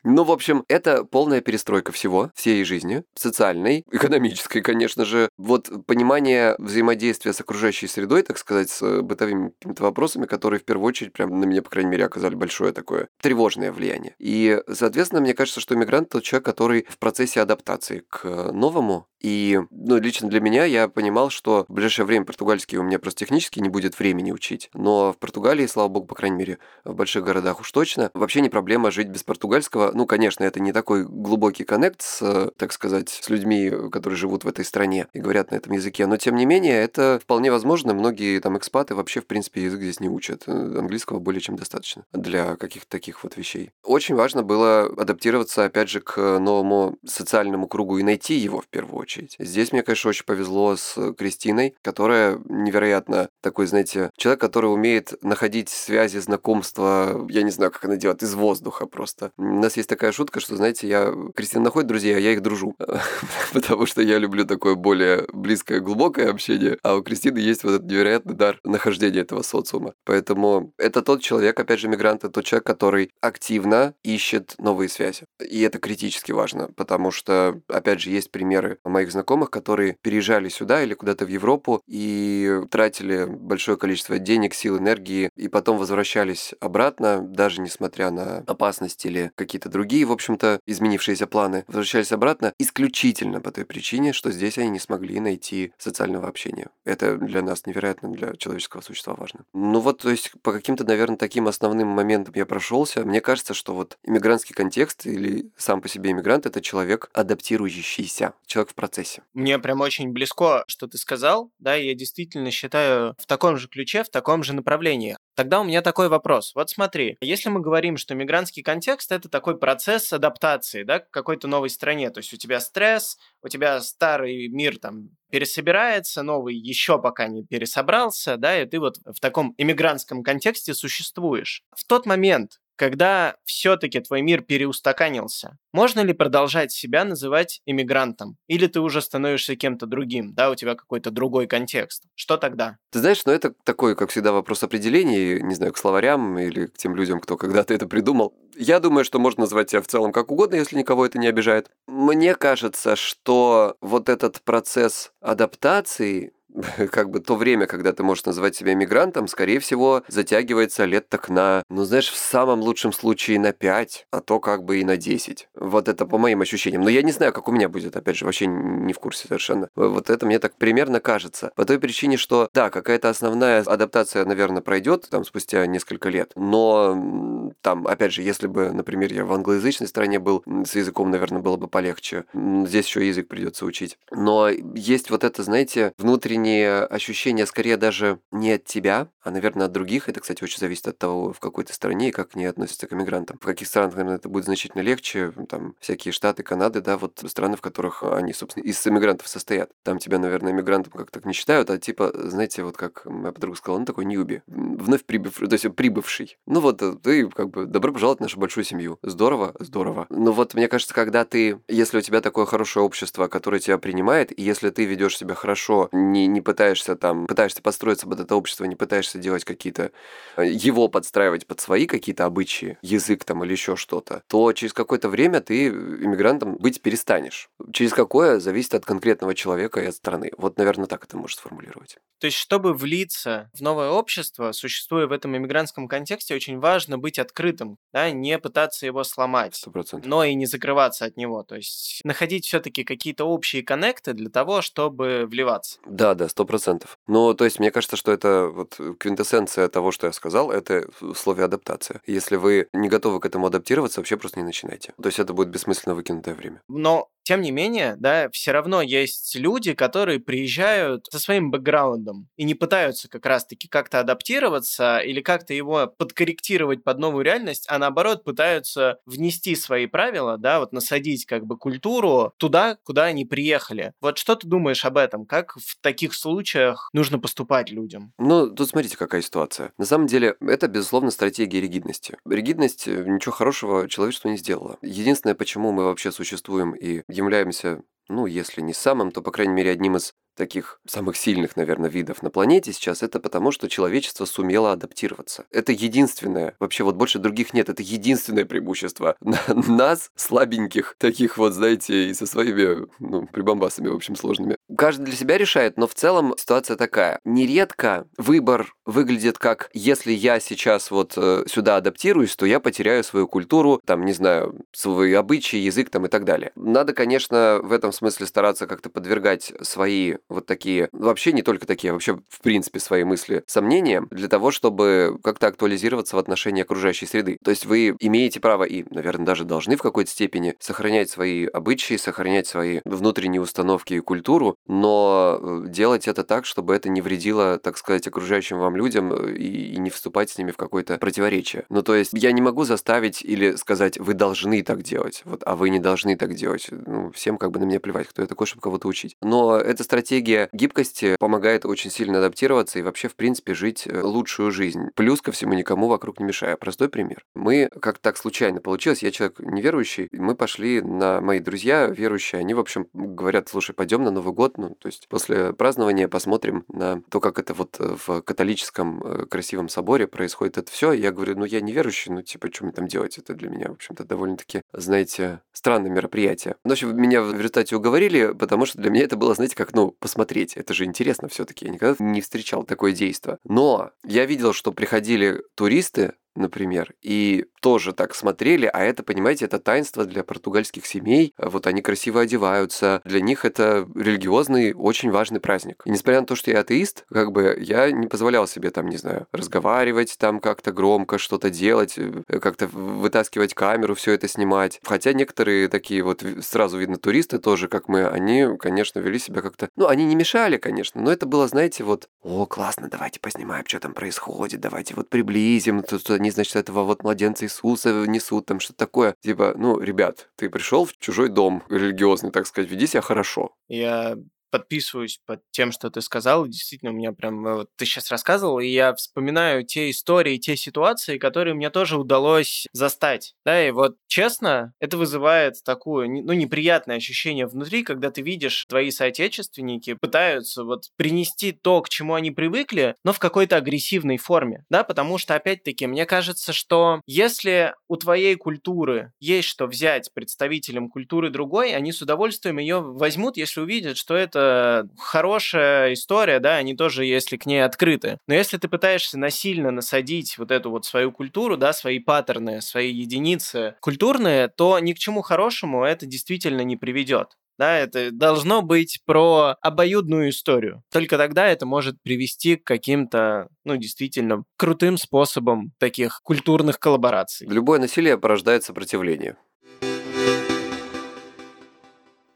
Ну, 0.05 0.25
в 0.25 0.33
общем, 0.33 0.65
это 0.69 1.05
полная 1.05 1.41
перестройка 1.41 1.93
всего, 1.93 2.31
всей 2.35 2.65
жизни, 2.65 3.05
социальной, 3.15 3.85
экономической, 3.91 4.63
конечно 4.63 5.05
же. 5.05 5.29
Вот 5.37 5.71
понимание 5.87 6.55
взаимодействия 6.59 7.33
с 7.33 7.41
окружающей 7.41 7.87
средой, 7.87 8.23
так 8.23 8.39
сказать, 8.39 8.71
с 8.71 9.03
бытовыми 9.03 9.51
какими-то 9.59 9.83
вопросами, 9.83 10.27
которые 10.27 10.61
в 10.61 10.65
первую 10.65 10.89
очередь 10.89 11.13
прям 11.13 11.39
на 11.39 11.45
меня, 11.45 11.63
по 11.63 11.71
крайней 11.71 11.91
мере, 11.91 12.07
оказали 12.07 12.35
большое 12.35 12.73
такое 12.73 13.09
тревожное 13.21 13.73
влияние. 13.73 14.15
И, 14.19 14.63
соответственно, 14.73 15.21
мне 15.21 15.35
кажется, 15.35 15.61
что 15.61 15.77
мигрант 15.77 16.09
тот 16.09 16.23
человек, 16.23 16.45
который 16.47 16.87
в 16.89 16.99
процессе 16.99 17.41
адаптации 17.41 18.03
к 18.09 18.53
новому, 18.53 19.07
и, 19.21 19.61
ну, 19.71 19.99
лично 19.99 20.29
для 20.29 20.41
меня 20.41 20.65
я 20.65 20.89
понимал, 20.89 21.29
что 21.31 21.67
в 21.69 21.73
ближайшее 21.73 22.07
время 22.07 22.25
португальский 22.25 22.79
у 22.79 22.83
меня 22.83 22.99
просто 22.99 23.21
технически 23.21 23.61
не 23.61 23.69
будет 23.69 23.99
времени 23.99 24.33
учить. 24.33 24.71
Но 24.73 25.13
в 25.13 25.19
Португалии, 25.19 25.67
слава 25.67 25.89
богу, 25.89 26.07
по 26.07 26.15
крайней 26.15 26.37
мере, 26.37 26.59
в 26.85 26.95
больших 26.95 27.25
городах 27.25 27.61
уж 27.61 27.71
точно, 27.71 28.11
вообще 28.15 28.41
не 28.41 28.49
проблема 28.49 28.91
жить 28.91 29.09
без 29.09 29.23
португальского. 29.23 29.93
Ну, 29.93 30.07
конечно, 30.07 30.45
это 30.45 30.61
не 30.61 30.73
такой 30.73 31.05
глубокий 31.05 31.65
коннект 31.65 32.01
с, 32.01 32.51
так 32.57 32.73
сказать, 32.73 33.11
с 33.11 33.29
людьми, 33.29 33.71
которые 33.93 34.17
живут 34.17 34.45
в 34.45 34.49
этой 34.49 34.65
стране 34.65 35.07
и 35.13 35.21
говорят 35.21 35.51
на 35.51 35.57
этом 35.57 35.75
языке. 35.75 36.07
Но, 36.07 36.17
тем 36.17 36.37
не 36.37 36.47
менее, 36.47 36.81
это 36.81 37.21
вполне 37.23 37.51
возможно. 37.51 37.93
Многие 37.93 38.41
там 38.41 38.57
экспаты 38.57 38.95
вообще, 38.95 39.21
в 39.21 39.27
принципе, 39.27 39.65
язык 39.65 39.83
здесь 39.83 40.01
не 40.01 40.09
учат. 40.09 40.49
Английского 40.49 41.19
более 41.19 41.43
чем 41.43 41.57
достаточно 41.57 42.05
для 42.13 42.57
каких-то 42.57 42.89
таких 42.89 43.23
вот 43.23 43.37
вещей. 43.37 43.71
Очень 43.83 44.15
важно 44.15 44.43
было 44.43 44.87
адаптироваться, 44.87 45.67
опять 45.67 45.91
же, 45.91 46.01
к 46.01 46.39
новому 46.39 46.97
социальному 47.05 47.69
кругу 47.69 47.99
и 47.99 48.03
найти 48.03 48.35
его 48.35 48.63
в 48.63 48.67
первую 48.67 49.01
очередь 49.01 49.10
очередь. 49.11 49.37
Здесь 49.39 49.73
мне, 49.73 49.83
конечно, 49.83 50.11
очень 50.11 50.25
повезло 50.25 50.77
с 50.77 51.15
Кристиной, 51.15 51.75
которая 51.83 52.41
невероятно 52.49 53.29
такой, 53.41 53.67
знаете, 53.67 54.11
человек, 54.17 54.41
который 54.41 54.73
умеет 54.73 55.15
находить 55.23 55.69
связи, 55.69 56.19
знакомства, 56.19 57.27
я 57.29 57.43
не 57.43 57.51
знаю, 57.51 57.71
как 57.71 57.85
она 57.85 57.97
делает, 57.97 58.23
из 58.23 58.35
воздуха 58.35 58.87
просто. 58.87 59.33
У 59.37 59.43
нас 59.43 59.77
есть 59.77 59.89
такая 59.89 60.13
шутка, 60.13 60.41
что, 60.41 60.57
знаете, 60.57 60.89
я... 60.89 61.13
Кристина 61.35 61.65
находит 61.65 61.89
друзей, 61.89 62.17
а 62.17 62.19
я 62.19 62.33
их 62.33 62.43
дружу. 62.43 62.75
Потому 63.53 63.87
что 63.87 64.03
я 64.03 64.19
люблю 64.19 64.45
такое 64.45 64.75
более 64.75 65.27
близкое, 65.33 65.81
глубокое 65.81 66.31
общение, 66.31 66.79
а 66.83 66.97
у 66.97 67.03
Кристины 67.03 67.39
есть 67.39 67.65
вот 67.65 67.75
этот 67.75 67.91
невероятный 67.91 68.35
дар 68.35 68.59
нахождения 68.65 69.21
этого 69.21 69.43
социума. 69.43 69.95
Поэтому 70.05 70.73
это 70.79 71.03
тот 71.03 71.23
человек, 71.23 71.59
опять 71.59 71.81
же, 71.81 71.89
мигрант, 71.89 72.25
это 72.25 72.33
тот 72.33 72.45
человек, 72.45 72.67
который 72.67 73.11
активно 73.21 73.95
ищет 74.05 74.55
новые 74.59 74.89
связи. 74.89 75.25
И 75.41 75.61
это 75.63 75.79
критически 75.79 76.33
важно, 76.33 76.71
потому 76.77 77.11
что, 77.11 77.61
опять 77.69 78.01
же, 78.01 78.11
есть 78.11 78.31
примеры 78.31 78.79
моих 78.85 79.00
знакомых, 79.09 79.51
которые 79.51 79.97
переезжали 80.03 80.49
сюда 80.49 80.83
или 80.83 80.95
куда-то 80.95 81.25
в 81.25 81.29
Европу 81.29 81.81
и 81.87 82.61
тратили 82.71 83.25
большое 83.25 83.79
количество 83.79 84.19
денег, 84.19 84.55
сил, 84.55 84.79
энергии, 84.79 85.31
и 85.37 85.49
потом 85.49 85.79
возвращались 85.79 86.55
обратно, 86.61 87.21
даже 87.21 87.61
несмотря 87.61 88.11
на 88.11 88.39
опасности 88.47 89.07
или 89.07 89.33
какие-то 89.35 89.69
другие, 89.69 90.05
в 90.05 90.13
общем-то, 90.13 90.61
изменившиеся 90.67 91.27
планы, 91.27 91.65
возвращались 91.69 92.13
обратно 92.13 92.53
исключительно 92.59 93.41
по 93.41 93.51
той 93.51 93.65
причине, 93.65 94.13
что 94.13 94.31
здесь 94.31 94.59
они 94.59 94.71
не 94.71 94.79
смогли 94.79 95.21
найти 95.21 95.73
социального 95.79 96.29
общения. 96.29 96.69
Это 96.85 97.17
для 97.17 97.43
нас 97.43 97.67
невероятно, 97.67 98.11
для 98.13 98.35
человеческого 98.37 98.81
существа 98.81 99.15
важно. 99.15 99.45
Ну 99.55 99.81
вот, 99.81 100.03
то 100.03 100.11
есть 100.11 100.33
по 100.43 100.53
каким-то, 100.53 100.85
наверное, 100.85 101.17
таким 101.17 101.49
основным 101.49 101.89
моментам 101.89 102.35
я 102.37 102.47
прошелся. 102.47 103.05
Мне 103.05 103.21
кажется, 103.21 103.55
что 103.55 103.75
вот 103.75 103.99
иммигрантский 104.05 104.55
контекст 104.55 105.07
или 105.07 105.51
сам 105.57 105.81
по 105.81 105.89
себе 105.89 106.11
иммигрант— 106.11 106.47
это 106.47 106.61
человек 106.61 107.11
адаптирующийся, 107.13 108.35
человек 108.47 108.73
в 108.73 108.75
процессе 108.75 108.90
процессе. 108.91 109.23
Мне 109.33 109.59
прям 109.59 109.81
очень 109.81 110.11
близко, 110.11 110.65
что 110.67 110.87
ты 110.87 110.99
сказал, 110.99 111.53
да, 111.59 111.75
я 111.75 111.95
действительно 111.95 112.51
считаю 112.51 113.15
в 113.19 113.27
таком 113.27 113.57
же 113.57 113.69
ключе, 113.69 114.03
в 114.03 114.11
таком 114.11 114.43
же 114.43 114.53
направлении. 114.53 115.17
Тогда 115.37 115.61
у 115.61 115.65
меня 115.65 115.81
такой 115.81 116.09
вопрос. 116.09 116.53
Вот 116.55 116.71
смотри, 116.71 117.17
если 117.21 117.49
мы 117.49 117.61
говорим, 117.61 117.97
что 117.97 118.15
мигрантский 118.15 118.63
контекст– 118.63 119.13
это 119.13 119.29
такой 119.29 119.59
процесс 119.59 120.13
адаптации, 120.13 120.83
да, 120.83 120.99
к 120.99 121.11
какой-то 121.11 121.47
новой 121.47 121.71
стране, 121.71 122.11
то 122.11 122.19
есть 122.19 122.35
у 122.35 122.37
тебя 122.37 122.61
стресс, 122.61 123.17
у 123.43 123.49
тебя 123.49 123.81
старый 123.81 124.49
мир 124.49 124.79
там 124.79 125.11
пересобирается, 125.31 126.23
новый 126.23 126.57
еще 126.57 127.01
пока 127.01 127.29
не 127.29 127.45
пересобрался, 127.45 128.37
да, 128.37 128.61
и 128.61 128.67
ты 128.67 128.81
вот 128.81 128.97
в 129.07 129.21
таком 129.21 129.55
иммигрантском 129.57 130.23
контексте 130.23 130.75
существуешь. 130.75 131.63
В 131.75 131.85
тот 131.85 132.05
момент, 132.05 132.60
когда 132.81 133.37
все-таки 133.45 134.01
твой 134.01 134.23
мир 134.23 134.41
переустаканился, 134.41 135.59
можно 135.75 136.01
ли 136.01 136.15
продолжать 136.15 136.73
себя 136.73 137.05
называть 137.05 137.61
иммигрантом? 137.67 138.39
Или 138.47 138.69
ты 138.69 138.81
уже 138.81 139.03
становишься 139.03 139.55
кем-то 139.55 139.85
другим, 139.85 140.33
да, 140.33 140.51
у 140.51 140.55
тебя 140.55 140.75
какой-то 140.75 141.11
другой 141.11 141.47
контекст? 141.47 142.05
Что 142.15 142.39
тогда? 142.39 142.79
Ты 142.91 143.01
знаешь, 143.01 143.21
ну 143.27 143.33
это 143.33 143.53
такой, 143.65 143.95
как 143.95 144.09
всегда, 144.09 144.33
вопрос 144.33 144.63
определений, 144.63 145.43
не 145.43 145.55
знаю, 145.55 145.75
к 145.75 145.77
словарям 145.77 146.39
или 146.39 146.69
к 146.69 146.79
тем 146.79 146.97
людям, 146.97 147.21
кто 147.21 147.37
когда-то 147.37 147.75
это 147.75 147.87
придумал. 147.87 148.35
Я 148.57 148.81
думаю, 148.81 149.05
что 149.05 149.19
можно 149.19 149.43
назвать 149.43 149.69
себя 149.69 149.83
в 149.83 149.87
целом 149.87 150.11
как 150.11 150.33
угодно, 150.33 150.55
если 150.55 150.79
никого 150.79 151.05
это 151.05 151.19
не 151.19 151.27
обижает. 151.27 151.69
Мне 151.87 152.35
кажется, 152.35 152.97
что 152.97 153.77
вот 153.83 154.09
этот 154.09 154.41
процесс 154.41 155.13
адаптации 155.21 156.33
как 156.91 157.11
бы 157.11 157.21
то 157.21 157.37
время, 157.37 157.67
когда 157.67 157.93
ты 157.93 158.03
можешь 158.03 158.25
называть 158.25 158.57
себя 158.57 158.75
мигрантом, 158.75 159.29
скорее 159.29 159.59
всего, 159.61 160.03
затягивается 160.09 160.85
лет 160.85 161.09
так 161.09 161.29
на, 161.29 161.63
ну, 161.69 161.85
знаешь, 161.85 162.11
в 162.11 162.17
самом 162.17 162.61
лучшем 162.61 162.93
случае 162.93 163.39
на 163.39 163.53
5, 163.53 164.07
а 164.11 164.21
то 164.21 164.41
как 164.41 164.65
бы 164.65 164.81
и 164.81 164.85
на 164.85 164.97
10. 164.97 165.49
Вот 165.55 165.89
это 165.89 166.07
по 166.07 166.19
моим 166.19 166.41
ощущениям. 166.41 166.83
Но 166.83 166.91
я 166.91 167.03
не 167.03 167.13
знаю, 167.13 167.33
как 167.33 167.49
у 167.49 167.53
меня 167.53 167.69
будет, 167.69 167.97
опять 167.97 168.17
же, 168.17 168.25
вообще 168.25 168.47
не 168.47 168.93
в 168.93 168.99
курсе 168.99 169.29
совершенно. 169.29 169.69
Вот 169.75 170.11
это 170.11 170.27
мне 170.27 170.39
так 170.39 170.55
примерно 170.57 171.01
кажется. 171.01 171.53
По 171.57 171.65
той 171.65 171.79
причине, 171.79 172.17
что, 172.17 172.49
да, 172.55 172.71
какая-то 172.71 173.09
основная 173.09 173.63
адаптация, 173.63 174.25
наверное, 174.25 174.63
пройдет 174.63 175.09
там 175.11 175.25
спустя 175.25 175.67
несколько 175.67 176.09
лет, 176.09 176.33
но 176.35 177.53
там, 177.63 177.87
опять 177.87 178.13
же, 178.13 178.23
если 178.23 178.47
бы, 178.47 178.73
например, 178.73 179.13
я 179.13 179.25
в 179.25 179.33
англоязычной 179.33 179.89
стране 179.89 180.19
был, 180.19 180.43
с 180.47 180.75
языком, 180.75 181.11
наверное, 181.11 181.41
было 181.41 181.57
бы 181.57 181.69
полегче. 181.69 182.25
Здесь 182.35 182.87
еще 182.87 183.07
язык 183.07 183.29
придется 183.29 183.65
учить. 183.65 183.99
Но 184.11 184.49
есть 184.49 185.11
вот 185.11 185.25
это, 185.25 185.43
знаете, 185.43 185.93
внутренний 185.99 186.40
ощущение 186.49 187.47
скорее 187.47 187.77
даже 187.77 188.21
не 188.31 188.53
от 188.53 188.65
тебя, 188.65 189.09
а, 189.23 189.31
наверное, 189.31 189.67
от 189.67 189.73
других. 189.73 190.09
Это, 190.09 190.21
кстати, 190.21 190.43
очень 190.43 190.59
зависит 190.59 190.89
от 190.89 190.99
того, 190.99 191.33
в 191.33 191.41
какой 191.41 191.65
то 191.65 191.73
стране 191.73 192.09
и 192.09 192.13
как 192.13 192.31
они 192.35 192.47
относятся 192.47 192.87
к 192.87 192.93
иммигрантам. 192.93 193.39
В 193.39 193.45
каких 193.45 193.69
странах, 193.69 193.95
наверное, 193.95 194.17
это 194.17 194.29
будет 194.29 194.45
значительно 194.45 194.83
легче. 194.83 195.33
Там 195.49 195.75
всякие 195.81 196.13
штаты, 196.13 196.43
Канады, 196.43 196.81
да, 196.81 196.97
вот 196.97 197.23
страны, 197.27 197.57
в 197.57 197.61
которых 197.61 198.03
они, 198.03 198.33
собственно, 198.33 198.65
из 198.65 198.87
иммигрантов 198.87 199.29
состоят. 199.29 199.71
Там 199.83 199.99
тебя, 199.99 200.19
наверное, 200.19 200.53
иммигрантом 200.53 200.93
как 200.93 201.11
так 201.11 201.25
не 201.25 201.33
считают, 201.33 201.71
а 201.71 201.79
типа, 201.79 202.13
знаете, 202.15 202.63
вот 202.63 202.77
как 202.77 203.05
моя 203.05 203.33
подруга 203.33 203.57
сказала, 203.57 203.79
он 203.79 203.85
такой 203.85 204.05
ньюби, 204.05 204.43
вновь 204.47 205.05
прибывший, 205.05 205.49
то 205.49 205.55
есть 205.55 205.75
прибывший. 205.75 206.39
Ну 206.47 206.61
вот, 206.61 206.83
э, 206.83 206.95
ты 207.03 207.29
как 207.29 207.51
бы 207.51 207.67
добро 207.67 207.93
пожаловать 207.93 208.21
в 208.21 208.23
нашу 208.23 208.39
большую 208.39 208.65
семью. 208.65 208.99
Здорово, 209.03 209.55
здорово. 209.59 210.07
Но 210.11 210.33
вот 210.33 210.55
мне 210.55 210.69
кажется, 210.69 210.95
когда 210.95 211.25
ты, 211.25 211.61
если 211.69 211.99
у 211.99 212.01
тебя 212.01 212.21
такое 212.21 212.47
хорошее 212.47 212.85
общество, 212.85 213.29
которое 213.29 213.61
тебя 213.61 213.79
принимает, 213.79 214.37
и 214.39 214.43
если 214.43 214.71
ты 214.71 214.85
ведешь 214.85 215.19
себя 215.19 215.35
хорошо, 215.35 215.89
не, 215.93 216.27
не 216.33 216.41
пытаешься 216.41 216.97
там, 216.97 217.27
пытаешься 217.27 217.63
построиться 217.63 218.07
под 218.07 218.21
это 218.21 218.35
общество, 218.35 218.65
не 218.65 218.77
пытаешься 218.77 219.19
делать 219.19 219.45
какие-то, 219.45 219.93
э, 220.37 220.47
его 220.47 220.89
подстраивать 220.89 221.47
под 221.47 221.61
свои 221.61 221.87
какие-то 221.87 222.25
обычаи, 222.25 222.79
язык 222.83 223.25
там 223.25 223.45
или 223.45 223.53
еще 223.53 223.77
что-то, 223.77 224.23
то 224.29 224.53
через 224.53 224.73
какое-то 224.73 225.09
время 225.09 225.41
ты 225.41 225.69
иммигрантом 225.69 226.57
быть 226.57 226.81
перестанешь. 226.83 227.49
Через 227.73 227.93
какое 227.93 228.41
зависит 228.41 228.75
от 228.75 228.85
конкретного 228.85 229.35
человека 229.35 229.81
и 229.81 229.87
от 229.87 229.95
страны. 229.95 230.31
Вот, 230.37 230.59
наверное, 230.59 230.87
так 230.87 231.05
это 231.05 231.17
можно 231.17 231.37
сформулировать. 231.37 231.97
То 232.21 232.27
есть, 232.27 232.37
чтобы 232.37 232.75
влиться 232.75 233.51
в 233.55 233.63
новое 233.63 233.89
общество, 233.89 234.53
существуя 234.53 235.07
в 235.07 235.13
этом 235.13 235.37
иммигрантском 235.37 235.89
контексте, 235.89 236.35
очень 236.35 236.59
важно 236.59 236.99
быть 236.99 237.19
открытым, 237.19 237.79
да, 237.93 238.11
не 238.11 238.39
пытаться 238.39 238.85
его 238.85 239.05
сломать, 239.05 239.55
100%. 239.67 240.03
но 240.05 240.23
и 240.25 240.35
не 240.35 240.45
закрываться 240.45 241.07
от 241.07 241.17
него. 241.17 241.43
То 241.43 241.57
есть, 241.57 242.01
находить 242.05 242.45
все-таки 242.45 242.85
какие-то 242.85 243.25
общие 243.25 243.63
коннекты 243.63 244.13
для 244.13 244.29
того, 244.29 244.61
чтобы 244.61 245.27
вливаться. 245.27 245.79
Да, 245.87 246.15
да, 246.21 246.29
сто 246.29 246.45
процентов. 246.45 246.99
Но, 247.07 247.35
то 247.35 247.45
есть, 247.45 247.59
мне 247.59 247.71
кажется, 247.71 247.97
что 247.97 248.13
это 248.13 248.49
вот 248.53 248.79
квинтэссенция 248.99 249.69
того, 249.69 249.91
что 249.91 250.07
я 250.07 250.13
сказал, 250.13 250.51
это 250.51 250.87
слове 251.17 251.45
адаптация. 251.45 252.03
Если 252.07 252.37
вы 252.37 252.69
не 252.73 252.89
готовы 252.89 253.21
к 253.21 253.27
этому 253.27 253.47
адаптироваться, 253.47 254.01
вообще 254.01 254.17
просто 254.17 254.39
не 254.39 254.45
начинайте. 254.45 254.93
То 255.03 255.09
есть, 255.09 255.19
это 255.19 255.33
будет 255.33 255.49
бессмысленно 255.49 255.95
выкинутое 255.95 256.35
время. 256.35 256.63
Но 256.69 257.09
тем 257.31 257.43
не 257.43 257.53
менее, 257.53 257.95
да, 257.97 258.29
все 258.33 258.51
равно 258.51 258.83
есть 258.83 259.37
люди, 259.37 259.73
которые 259.73 260.19
приезжают 260.19 261.07
со 261.13 261.21
своим 261.21 261.53
бэкграундом 261.53 262.27
и 262.37 262.43
не 262.43 262.57
пытаются 262.57 263.09
как 263.09 263.25
раз-таки 263.25 263.69
как-то 263.69 264.01
адаптироваться 264.01 264.99
или 264.99 265.21
как-то 265.21 265.55
его 265.55 265.87
подкорректировать 265.87 266.83
под 266.83 266.99
новую 266.99 267.25
реальность, 267.25 267.67
а 267.69 267.79
наоборот 267.79 268.25
пытаются 268.25 268.99
внести 269.07 269.55
свои 269.55 269.87
правила, 269.87 270.39
да, 270.39 270.59
вот 270.59 270.73
насадить 270.73 271.25
как 271.25 271.47
бы 271.47 271.57
культуру 271.57 272.35
туда, 272.37 272.79
куда 272.83 273.05
они 273.05 273.25
приехали. 273.25 273.93
Вот 274.01 274.19
что 274.19 274.35
ты 274.35 274.49
думаешь 274.49 274.85
об 274.85 274.97
этом? 274.97 275.25
Как 275.25 275.55
в 275.55 275.81
таких 275.81 276.15
случаях 276.15 276.91
нужно 276.93 277.21
поступать 277.21 277.71
людям? 277.71 278.13
Ну, 278.19 278.51
тут 278.51 278.71
смотрите, 278.71 278.97
какая 278.97 279.23
ситуация. 279.23 279.73
На 279.79 279.85
самом 279.85 280.09
деле, 280.09 280.35
это, 280.41 280.67
безусловно, 280.67 281.13
стратегия 281.13 281.61
ригидности. 281.61 282.19
Ригидность 282.29 282.89
э, 282.89 283.05
ничего 283.07 283.31
хорошего 283.31 283.89
человечеству 283.89 284.31
не 284.31 284.37
сделала. 284.37 284.79
Единственное, 284.83 285.37
почему 285.37 285.71
мы 285.71 285.85
вообще 285.85 286.11
существуем 286.11 286.73
и 286.73 287.03
являемся, 287.21 287.83
ну, 288.09 288.27
если 288.27 288.61
не 288.61 288.75
самым, 288.75 289.13
то, 289.13 289.23
по 289.23 289.31
крайней 289.31 289.55
мере, 289.55 289.71
одним 289.71 289.97
из 289.97 290.15
таких 290.37 290.81
самых 290.87 291.17
сильных, 291.17 291.57
наверное, 291.57 291.91
видов 291.91 292.23
на 292.23 292.31
планете 292.31 292.73
сейчас, 292.73 293.03
это 293.03 293.21
потому, 293.21 293.53
что 293.53 293.69
человечество 293.69 294.25
сумело 294.25 294.73
адаптироваться. 294.73 295.45
Это 295.51 295.73
единственное, 295.73 296.55
вообще 296.59 296.85
вот 296.85 296.97
больше 296.97 297.19
других 297.19 297.53
нет, 297.55 297.69
это 297.69 297.83
единственное 297.83 298.45
преимущество 298.45 299.17
нас, 299.49 300.11
слабеньких, 300.15 300.95
таких 300.99 301.39
вот, 301.39 301.55
знаете, 301.55 302.09
и 302.09 302.15
со 302.15 302.27
своими, 302.27 302.87
ну, 302.99 303.27
прибамбасами, 303.27 303.89
в 303.89 303.95
общем, 303.95 304.17
сложными. 304.17 304.57
Каждый 304.77 305.05
для 305.05 305.17
себя 305.17 305.39
решает, 305.39 305.77
но 305.77 305.87
в 305.87 305.95
целом 305.95 306.35
ситуация 306.39 306.77
такая. 306.77 307.21
Нередко 307.25 308.07
выбор 308.17 308.75
выглядит 308.87 309.39
как, 309.39 309.71
если 309.73 310.13
я 310.13 310.41
сейчас 310.41 310.91
вот 310.91 311.15
э, 311.17 311.45
сюда 311.47 311.77
адаптируюсь, 311.77 312.37
то 312.37 312.47
я 312.47 312.61
потеряю 312.61 313.05
свою 313.05 313.29
культуру, 313.29 313.81
там, 313.85 314.05
не 314.05 314.13
знаю, 314.13 314.61
свои 314.73 315.13
обычаи, 315.13 315.57
язык 315.57 315.91
там 315.91 316.07
и 316.07 316.09
так 316.09 316.25
далее. 316.25 316.53
Надо, 316.55 316.93
конечно, 316.93 317.61
в 317.63 317.73
этом 317.73 317.93
смысле 317.93 318.27
стараться 318.27 318.67
как-то 318.67 318.91
подвергать 318.91 319.53
свои 319.63 320.17
вот 320.31 320.47
такие, 320.47 320.89
вообще 320.93 321.33
не 321.33 321.43
только 321.43 321.67
такие, 321.67 321.91
а 321.91 321.93
вообще 321.93 322.19
в 322.29 322.41
принципе 322.41 322.81
свои 322.81 323.05
мысли, 323.05 323.43
сомнения, 323.47 324.03
для 324.11 324.29
того, 324.29 324.51
чтобы 324.51 325.19
как-то 325.23 325.49
актуализироваться 325.49 326.17
в 326.17 326.19
отношении 326.19 326.63
окружающей 326.63 327.07
среды. 327.07 327.39
То 327.45 327.51
есть 327.51 327.67
вы 327.67 327.97
имеете 327.99 328.41
право 328.41 328.65
и, 328.65 328.85
наверное, 328.91 329.27
даже 329.27 329.45
должны 329.45 329.77
в 329.77 329.83
какой-то 329.83 330.11
степени 330.11 330.55
сохранять 330.61 331.11
свои 331.11 331.47
обычаи, 331.47 331.97
сохранять 331.97 332.47
свои 332.47 332.81
внутренние 332.85 333.41
установки 333.41 333.95
и 333.95 334.01
культуру, 334.01 334.57
но 334.67 335.39
э, 335.41 335.69
делать 335.69 336.09
это 336.09 336.25
так, 336.25 336.47
чтобы 336.47 336.75
это 336.75 336.89
не 336.89 337.01
вредило, 337.01 337.59
так 337.59 337.77
сказать, 337.77 338.07
окружающим 338.07 338.59
вам 338.59 338.77
людям 338.77 339.13
э, 339.13 339.37
и, 339.37 339.75
и 339.75 339.79
не 339.79 339.91
вступать 339.91 340.31
с 340.31 340.39
ними 340.39 340.53
в 340.53 340.57
какое-то 340.57 340.99
противоречие. 340.99 341.65
Ну, 341.69 341.83
то 341.83 341.95
есть 341.95 342.13
я 342.15 342.33
не 342.33 342.41
могу 342.41 342.65
заставить 342.65 343.23
или 343.23 343.57
сказать, 343.57 343.99
вы 343.99 344.15
должны 344.15 344.63
так 344.63 344.83
делать, 344.83 345.23
вот, 345.25 345.43
а 345.45 345.57
вы 345.57 345.71
не 345.71 345.79
должны 345.79 346.17
так 346.17 346.35
делать. 346.35 346.69
Ну, 346.71 347.11
всем 347.13 347.37
как 347.37 347.51
бы 347.51 347.59
на 347.59 347.65
меня 347.65 347.81
плевать, 347.81 348.09
кто 348.09 348.23
я 348.23 348.29
такой, 348.29 348.47
чтобы 348.47 348.63
кого-то 348.63 348.89
учить. 348.89 349.17
Но 349.21 349.59
эта 349.59 349.83
стратегия 349.85 350.20
стратегия 350.21 350.51
гибкости 350.53 351.17
помогает 351.19 351.65
очень 351.65 351.91
сильно 351.91 352.19
адаптироваться 352.19 352.79
и 352.79 352.83
вообще, 352.83 353.09
в 353.09 353.15
принципе, 353.15 353.55
жить 353.55 353.87
э, 353.87 354.03
лучшую 354.03 354.51
жизнь. 354.51 354.89
Плюс 354.95 355.23
ко 355.23 355.33
всему 355.33 355.55
никому 355.55 355.89
вокруг 355.89 356.21
не 356.21 356.27
мешая. 356.27 356.57
Простой 356.57 356.91
пример. 356.91 357.25
Мы, 357.35 357.71
как 357.81 357.99
так 357.99 358.19
случайно 358.19 358.61
получилось, 358.61 359.03
я 359.03 359.11
человек 359.11 359.41
неверующий, 359.41 360.09
мы 360.13 360.35
пошли 360.35 360.83
на 360.83 361.23
мои 361.23 361.39
друзья 361.39 361.87
верующие, 361.87 362.41
они, 362.41 362.53
в 362.53 362.59
общем, 362.59 362.87
говорят, 362.93 363.49
слушай, 363.49 363.75
пойдем 363.75 364.05
на 364.05 364.11
Новый 364.11 364.35
год, 364.35 364.59
ну, 364.59 364.77
то 364.79 364.89
есть 364.89 365.09
после 365.09 365.55
празднования 365.55 366.07
посмотрим 366.07 366.65
на 366.69 367.01
то, 367.09 367.21
как 367.21 367.39
это 367.39 367.55
вот 367.55 367.77
э, 367.79 367.97
в 368.07 368.21
католическом 368.21 369.03
э, 369.03 369.27
красивом 369.27 369.71
соборе 369.71 370.07
происходит 370.07 370.59
это 370.59 370.71
все. 370.71 370.93
Я 370.93 371.13
говорю, 371.13 371.39
ну, 371.39 371.47
я 371.47 371.63
неверующий, 371.63 372.13
ну, 372.13 372.21
типа, 372.21 372.53
что 372.53 372.65
мне 372.65 372.73
там 372.73 372.89
делать? 372.89 373.17
Это 373.17 373.33
для 373.33 373.49
меня, 373.49 373.69
в 373.69 373.73
общем-то, 373.73 374.05
довольно-таки, 374.05 374.63
знаете, 374.75 375.41
странное 375.53 375.91
мероприятие. 375.91 376.57
Но, 376.65 376.71
в 376.71 376.73
общем, 376.73 376.95
меня 377.01 377.23
в 377.23 377.35
результате 377.35 377.77
уговорили, 377.77 378.33
потому 378.33 378.67
что 378.67 378.79
для 378.79 378.91
меня 378.91 379.05
это 379.05 379.17
было, 379.17 379.35
знаете, 379.35 379.57
как, 379.57 379.73
ну, 379.73 379.95
посмотреть. 380.11 380.57
Это 380.57 380.75
же 380.75 380.85
интересно 380.85 381.29
все-таки. 381.29 381.67
Я 381.67 381.73
никогда 381.73 382.05
не 382.05 382.21
встречал 382.21 382.65
такое 382.65 382.93
действие. 382.93 383.39
Но 383.45 383.93
я 384.05 384.27
видел, 384.27 384.53
что 384.53 384.73
приходили 384.73 385.41
туристы, 385.55 386.15
например, 386.35 386.95
и 387.03 387.47
тоже 387.61 387.93
так 387.93 388.15
смотрели, 388.15 388.67
а 388.73 388.83
это, 388.83 389.03
понимаете, 389.03 389.45
это 389.45 389.59
таинство 389.59 390.05
для 390.05 390.25
португальских 390.25 390.87
семей, 390.87 391.35
вот 391.37 391.67
они 391.67 391.83
красиво 391.83 392.23
одеваются, 392.23 393.01
для 393.05 393.21
них 393.21 393.45
это 393.45 393.87
религиозный, 393.95 394.73
очень 394.73 395.11
важный 395.11 395.41
праздник. 395.41 395.83
И 395.85 395.91
несмотря 395.91 396.21
на 396.21 396.27
то, 396.27 396.35
что 396.35 396.51
я 396.51 396.61
атеист, 396.61 397.05
как 397.11 397.33
бы 397.33 397.57
я 397.61 397.91
не 397.91 398.07
позволял 398.07 398.47
себе 398.47 398.71
там, 398.71 398.89
не 398.89 398.97
знаю, 398.97 399.27
разговаривать 399.33 400.17
там 400.19 400.41
как-то 400.41 400.73
громко, 400.73 401.19
что-то 401.19 401.51
делать, 401.51 401.95
э, 401.99 402.23
как-то 402.41 402.67
вытаскивать 402.67 403.55
камеру, 403.55 403.95
все 403.95 404.13
это 404.13 404.29
снимать. 404.29 404.81
Хотя 404.83 405.13
некоторые 405.13 405.69
такие 405.69 406.03
вот 406.03 406.25
сразу 406.41 406.79
видно 406.79 406.97
туристы 406.97 407.39
тоже, 407.39 407.69
как 407.69 407.89
мы, 407.89 408.07
они, 408.07 408.57
конечно, 408.59 409.01
вели 409.01 409.19
себя 409.19 409.43
как-то, 409.43 409.69
ну, 409.77 409.87
они 409.87 410.05
не 410.05 410.15
мешали, 410.15 410.57
конечно, 410.57 411.01
но 411.01 411.13
это 411.13 411.27
было, 411.27 411.47
знаете, 411.49 411.85
вот, 411.85 412.09
о, 412.23 412.47
классно, 412.47 412.89
давайте 412.91 413.21
поснимаем, 413.21 413.65
что 413.67 413.81
там 413.81 413.93
происходит, 413.93 414.61
давайте 414.61 414.95
вот 414.95 415.09
приблизим, 415.09 415.83
тут 415.83 416.09
они, 416.31 416.35
значит, 416.35 416.57
этого 416.57 416.85
вот 416.85 417.03
младенца 417.03 417.45
Иисуса 417.45 418.07
несут, 418.07 418.47
там 418.47 418.61
что-то 418.61 418.79
такое. 418.79 419.15
Типа, 419.21 419.55
ну, 419.57 419.81
ребят, 419.81 420.31
ты 420.37 420.49
пришел 420.49 420.85
в 420.85 420.97
чужой 420.99 421.29
дом 421.29 421.63
религиозный, 421.69 422.31
так 422.31 422.47
сказать, 422.47 422.71
веди 422.71 422.87
себя 422.87 423.03
хорошо. 423.03 423.55
Я 423.69 424.17
подписываюсь 424.51 425.21
под 425.27 425.43
тем, 425.51 425.73
что 425.73 425.91
ты 425.91 426.01
сказал. 426.01 426.47
Действительно, 426.47 426.93
у 426.93 426.95
меня 426.95 427.13
прям... 427.13 427.47
Э, 427.47 427.55
вот 427.55 427.71
ты 427.77 427.85
сейчас 427.85 428.11
рассказывал, 428.11 428.61
и 428.61 428.67
я 428.67 428.95
вспоминаю 428.95 429.65
те 429.65 429.91
истории, 429.91 430.39
те 430.39 430.57
ситуации, 430.57 431.19
которые 431.19 431.55
мне 431.55 431.71
тоже 431.71 431.99
удалось 431.99 432.67
застать. 432.73 433.35
Да, 433.45 433.67
и 433.67 433.71
вот 433.71 433.97
честно, 434.09 434.73
это 434.81 434.97
вызывает 434.97 435.63
такое, 435.65 436.09
ну, 436.09 436.33
неприятное 436.33 436.97
ощущение 436.97 437.47
внутри, 437.47 437.83
когда 437.83 438.11
ты 438.11 438.23
видишь, 438.23 438.65
твои 438.69 438.91
соотечественники 438.91 439.95
пытаются 439.95 440.65
вот 440.65 440.85
принести 440.97 441.53
то, 441.53 441.81
к 441.83 441.89
чему 441.89 442.15
они 442.15 442.31
привыкли, 442.31 442.97
но 443.05 443.13
в 443.13 443.19
какой-то 443.19 443.57
агрессивной 443.57 444.17
форме, 444.17 444.65
да, 444.71 444.85
потому 444.85 445.19
что, 445.19 445.35
опять-таки, 445.35 445.87
мне 445.87 446.07
кажется, 446.07 446.53
что 446.53 447.01
если 447.07 447.75
у 447.89 447.97
твоей 447.97 448.37
культуры 448.37 449.13
есть 449.21 449.49
что 449.49 449.67
взять 449.67 450.11
представителям 450.15 450.89
культуры 450.89 451.31
другой, 451.31 451.75
они 451.75 451.93
с 451.93 452.03
удовольствием 452.03 452.59
ее 452.59 452.81
возьмут, 452.81 453.37
если 453.37 453.61
увидят, 453.61 453.97
что 453.97 454.15
это 454.15 454.40
это 454.41 454.89
хорошая 454.99 455.93
история, 455.93 456.41
да, 456.41 456.57
они 456.57 456.75
тоже, 456.75 457.05
если 457.05 457.37
к 457.37 457.47
ней 457.47 457.65
открыты. 457.65 458.19
Но 458.27 458.35
если 458.35 458.57
ты 458.57 458.69
пытаешься 458.69 459.19
насильно 459.19 459.71
насадить 459.71 460.39
вот 460.39 460.51
эту 460.51 460.71
вот 460.71 460.85
свою 460.85 461.13
культуру, 461.13 461.57
да, 461.57 461.73
свои 461.73 461.99
паттерны, 461.99 462.61
свои 462.61 462.93
единицы 462.93 463.77
культурные, 463.81 464.49
то 464.49 464.79
ни 464.79 464.93
к 464.93 464.99
чему 464.99 465.23
хорошему 465.23 465.85
это 465.85 466.07
действительно 466.07 466.63
не 466.63 466.77
приведет. 466.77 467.37
Да, 467.59 467.77
это 467.77 468.11
должно 468.11 468.63
быть 468.63 469.01
про 469.05 469.55
обоюдную 469.61 470.31
историю. 470.31 470.83
Только 470.91 471.19
тогда 471.19 471.47
это 471.47 471.67
может 471.67 472.01
привести 472.03 472.57
к 472.57 472.65
каким-то, 472.65 473.49
ну, 473.65 473.77
действительно 473.77 474.45
крутым 474.57 474.97
способам 474.97 475.73
таких 475.79 476.23
культурных 476.23 476.79
коллабораций. 476.79 477.47
Любое 477.47 477.79
насилие 477.79 478.17
порождает 478.17 478.65
сопротивление. 478.65 479.37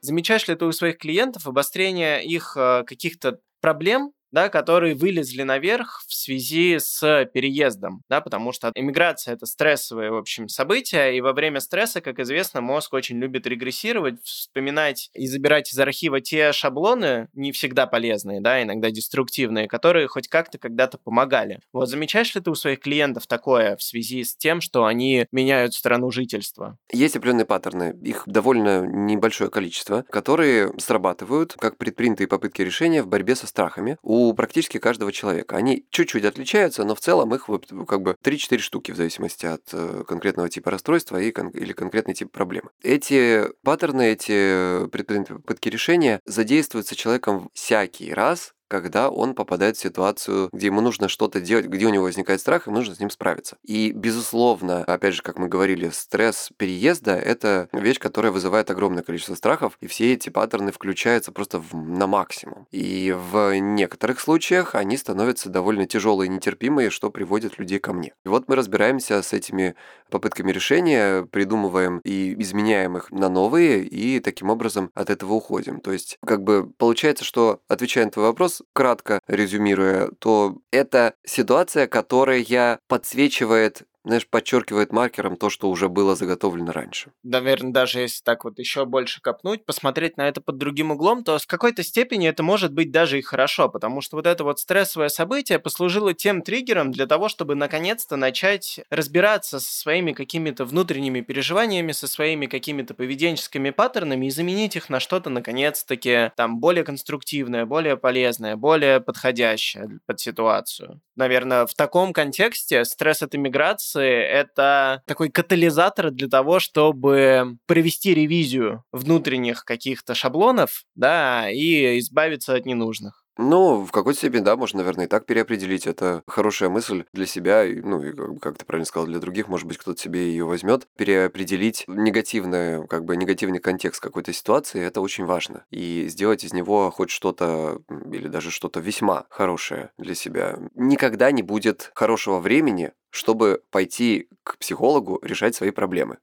Замечаешь 0.04 0.46
ли 0.48 0.54
ты 0.54 0.66
у 0.66 0.72
своих 0.72 0.98
клиентов 0.98 1.46
обострение 1.46 2.22
их 2.22 2.58
э, 2.58 2.84
каких-то 2.86 3.38
проблем, 3.62 4.12
да, 4.34 4.48
которые 4.48 4.96
вылезли 4.96 5.44
наверх 5.44 6.02
в 6.08 6.12
связи 6.12 6.78
с 6.80 7.30
переездом, 7.32 8.02
да, 8.08 8.20
потому 8.20 8.52
что 8.52 8.72
иммиграция 8.74 9.34
это 9.34 9.46
стрессовое, 9.46 10.10
в 10.10 10.16
общем, 10.16 10.48
событие, 10.48 11.16
и 11.16 11.20
во 11.20 11.32
время 11.32 11.60
стресса, 11.60 12.00
как 12.00 12.18
известно, 12.18 12.60
мозг 12.60 12.92
очень 12.94 13.18
любит 13.18 13.46
регрессировать, 13.46 14.20
вспоминать 14.24 15.08
и 15.14 15.28
забирать 15.28 15.72
из 15.72 15.78
архива 15.78 16.20
те 16.20 16.52
шаблоны, 16.52 17.28
не 17.32 17.52
всегда 17.52 17.86
полезные, 17.86 18.40
да, 18.40 18.60
иногда 18.60 18.90
деструктивные, 18.90 19.68
которые 19.68 20.08
хоть 20.08 20.26
как-то 20.26 20.58
когда-то 20.58 20.98
помогали. 20.98 21.60
Вот 21.72 21.88
замечаешь 21.88 22.34
ли 22.34 22.40
ты 22.40 22.50
у 22.50 22.56
своих 22.56 22.80
клиентов 22.80 23.28
такое 23.28 23.76
в 23.76 23.84
связи 23.84 24.24
с 24.24 24.34
тем, 24.34 24.60
что 24.60 24.84
они 24.84 25.26
меняют 25.30 25.74
страну 25.74 26.10
жительства? 26.10 26.76
Есть 26.90 27.14
определенные 27.14 27.46
паттерны, 27.46 27.96
их 28.02 28.24
довольно 28.26 28.84
небольшое 28.84 29.48
количество, 29.48 30.04
которые 30.10 30.72
срабатывают 30.78 31.54
как 31.56 31.78
предпринятые 31.78 32.26
попытки 32.26 32.62
решения 32.62 33.00
в 33.00 33.06
борьбе 33.06 33.36
со 33.36 33.46
страхами. 33.46 33.96
У 34.02 34.23
у 34.28 34.34
практически 34.34 34.78
каждого 34.78 35.12
человека. 35.12 35.56
Они 35.56 35.84
чуть-чуть 35.90 36.24
отличаются, 36.24 36.84
но 36.84 36.94
в 36.94 37.00
целом 37.00 37.34
их 37.34 37.48
как 37.86 38.02
бы 38.02 38.16
3-4 38.22 38.58
штуки 38.58 38.92
в 38.92 38.96
зависимости 38.96 39.46
от 39.46 39.62
э, 39.72 40.04
конкретного 40.06 40.48
типа 40.48 40.70
расстройства 40.70 41.20
и 41.20 41.30
или 41.30 41.72
конкретный 41.72 42.14
тип 42.14 42.30
проблемы. 42.30 42.70
Эти 42.82 43.44
паттерны, 43.62 44.12
эти 44.12 44.86
предпринятые 44.88 45.38
попытки 45.38 45.68
решения 45.68 46.20
задействуются 46.26 46.96
человеком 46.96 47.50
всякий 47.54 48.12
раз, 48.12 48.54
когда 48.74 49.08
он 49.08 49.34
попадает 49.34 49.76
в 49.76 49.80
ситуацию, 49.80 50.48
где 50.52 50.66
ему 50.66 50.80
нужно 50.80 51.08
что-то 51.08 51.40
делать, 51.40 51.66
где 51.66 51.86
у 51.86 51.90
него 51.90 52.06
возникает 52.06 52.40
страх, 52.40 52.66
и 52.66 52.72
нужно 52.72 52.96
с 52.96 52.98
ним 52.98 53.08
справиться. 53.08 53.56
И, 53.62 53.92
безусловно, 53.92 54.82
опять 54.82 55.14
же, 55.14 55.22
как 55.22 55.38
мы 55.38 55.46
говорили, 55.46 55.90
стресс 55.90 56.50
переезда– 56.56 57.12
это 57.12 57.68
вещь, 57.72 58.00
которая 58.00 58.32
вызывает 58.32 58.72
огромное 58.72 59.04
количество 59.04 59.36
страхов, 59.36 59.78
и 59.80 59.86
все 59.86 60.12
эти 60.12 60.28
паттерны 60.28 60.72
включаются 60.72 61.30
просто 61.30 61.60
в, 61.60 61.72
на 61.72 62.08
максимум. 62.08 62.66
И 62.72 63.14
в 63.16 63.56
некоторых 63.60 64.18
случаях 64.18 64.74
они 64.74 64.96
становятся 64.96 65.50
довольно 65.50 65.86
тяжелые 65.86 66.26
и 66.26 66.32
нетерпимые, 66.32 66.90
что 66.90 67.10
приводит 67.10 67.60
людей 67.60 67.78
ко 67.78 67.92
мне. 67.92 68.12
И 68.24 68.28
вот 68.28 68.48
мы 68.48 68.56
разбираемся 68.56 69.22
с 69.22 69.32
этими 69.32 69.76
попытками 70.14 70.52
решения, 70.52 71.26
придумываем 71.26 71.98
и 72.04 72.40
изменяем 72.40 72.96
их 72.96 73.10
на 73.10 73.28
новые, 73.28 73.82
и 73.82 74.20
таким 74.20 74.48
образом 74.48 74.92
от 74.94 75.10
этого 75.10 75.32
уходим. 75.32 75.80
То 75.80 75.90
есть, 75.90 76.18
как 76.24 76.44
бы 76.44 76.70
получается, 76.78 77.24
что, 77.24 77.62
отвечая 77.66 78.04
на 78.04 78.12
твой 78.12 78.26
вопрос, 78.26 78.62
кратко 78.72 79.18
резюмируя, 79.26 80.10
то 80.20 80.58
это 80.70 81.14
ситуация, 81.26 81.88
которая 81.88 82.38
подсвечивает 82.86 83.82
знаешь, 84.04 84.26
подчеркивает 84.26 84.92
маркером 84.92 85.36
то, 85.36 85.48
что 85.48 85.70
уже 85.70 85.88
было 85.88 86.14
заготовлено 86.14 86.72
раньше. 86.72 87.10
Наверное, 87.22 87.72
даже 87.72 88.00
если 88.00 88.22
так 88.22 88.44
вот 88.44 88.58
еще 88.58 88.84
больше 88.84 89.22
копнуть, 89.22 89.64
посмотреть 89.64 90.18
на 90.18 90.28
это 90.28 90.42
под 90.42 90.58
другим 90.58 90.90
углом, 90.90 91.24
то 91.24 91.38
с 91.38 91.46
какой-то 91.46 91.82
степени 91.82 92.28
это 92.28 92.42
может 92.42 92.72
быть 92.72 92.90
даже 92.90 93.18
и 93.18 93.22
хорошо, 93.22 93.70
потому 93.70 94.02
что 94.02 94.16
вот 94.16 94.26
это 94.26 94.44
вот 94.44 94.60
стрессовое 94.60 95.08
событие 95.08 95.58
послужило 95.58 96.12
тем 96.12 96.42
триггером 96.42 96.92
для 96.92 97.06
того, 97.06 97.28
чтобы 97.28 97.54
наконец-то 97.54 98.16
начать 98.16 98.80
разбираться 98.90 99.58
со 99.58 99.72
своими 99.72 100.12
какими-то 100.12 100.66
внутренними 100.66 101.22
переживаниями, 101.22 101.92
со 101.92 102.06
своими 102.06 102.44
какими-то 102.46 102.92
поведенческими 102.92 103.70
паттернами 103.70 104.26
и 104.26 104.30
заменить 104.30 104.76
их 104.76 104.90
на 104.90 105.00
что-то, 105.00 105.30
наконец-таки, 105.30 106.30
там, 106.36 106.60
более 106.60 106.84
конструктивное, 106.84 107.64
более 107.64 107.96
полезное, 107.96 108.56
более 108.56 109.00
подходящее 109.00 110.00
под 110.06 110.20
ситуацию. 110.20 111.00
Наверное, 111.16 111.66
в 111.66 111.74
таком 111.74 112.12
контексте 112.12 112.84
стресс 112.84 113.22
от 113.22 113.34
иммиграции 113.34 113.93
информации— 113.94 114.22
это 114.30 115.02
такой 115.06 115.30
катализатор 115.30 116.10
для 116.10 116.28
того, 116.28 116.58
чтобы 116.60 117.56
провести 117.66 118.14
ревизию 118.14 118.84
внутренних 118.92 119.64
каких-то 119.64 120.14
шаблонов, 120.14 120.84
да, 120.94 121.50
и 121.50 121.98
избавиться 121.98 122.54
от 122.54 122.66
ненужных. 122.66 123.24
Ну, 123.36 123.84
в 123.84 123.90
какой-то 123.90 124.18
степени, 124.18 124.42
да, 124.42 124.56
можно, 124.56 124.78
наверное, 124.78 125.06
и 125.06 125.08
так 125.08 125.26
переопределить. 125.26 125.88
Это 125.88 126.22
хорошая 126.26 126.68
мысль 126.68 127.04
для 127.12 127.26
себя, 127.26 127.64
ну, 127.64 128.00
и, 128.00 128.12
как 128.38 128.56
ты 128.56 128.64
правильно 128.64 128.86
сказал, 128.86 129.08
для 129.08 129.18
других, 129.18 129.48
может 129.48 129.66
быть, 129.66 129.76
кто-то 129.76 130.00
себе 130.00 130.28
ее 130.28 130.44
возьмет. 130.44 130.86
Переопределить 130.96 131.84
негативный, 131.88 132.86
как 132.86 133.04
бы, 133.04 133.16
негативный 133.16 133.58
контекст 133.58 134.00
какой-то 134.00 134.32
ситуации, 134.32 134.80
это 134.80 135.00
очень 135.00 135.24
важно. 135.24 135.64
И 135.70 136.06
сделать 136.06 136.44
из 136.44 136.52
него 136.52 136.92
хоть 136.92 137.10
что-то, 137.10 137.80
или 138.12 138.28
даже 138.28 138.52
что-то 138.52 138.78
весьма 138.78 139.26
хорошее 139.30 139.90
для 139.98 140.14
себя. 140.14 140.56
Никогда 140.76 141.32
не 141.32 141.42
будет 141.42 141.90
хорошего 141.94 142.38
времени, 142.38 142.92
чтобы 143.14 143.62
пойти 143.70 144.28
к 144.42 144.58
психологу 144.58 145.20
решать 145.22 145.54
свои 145.54 145.70
проблемы. 145.70 146.18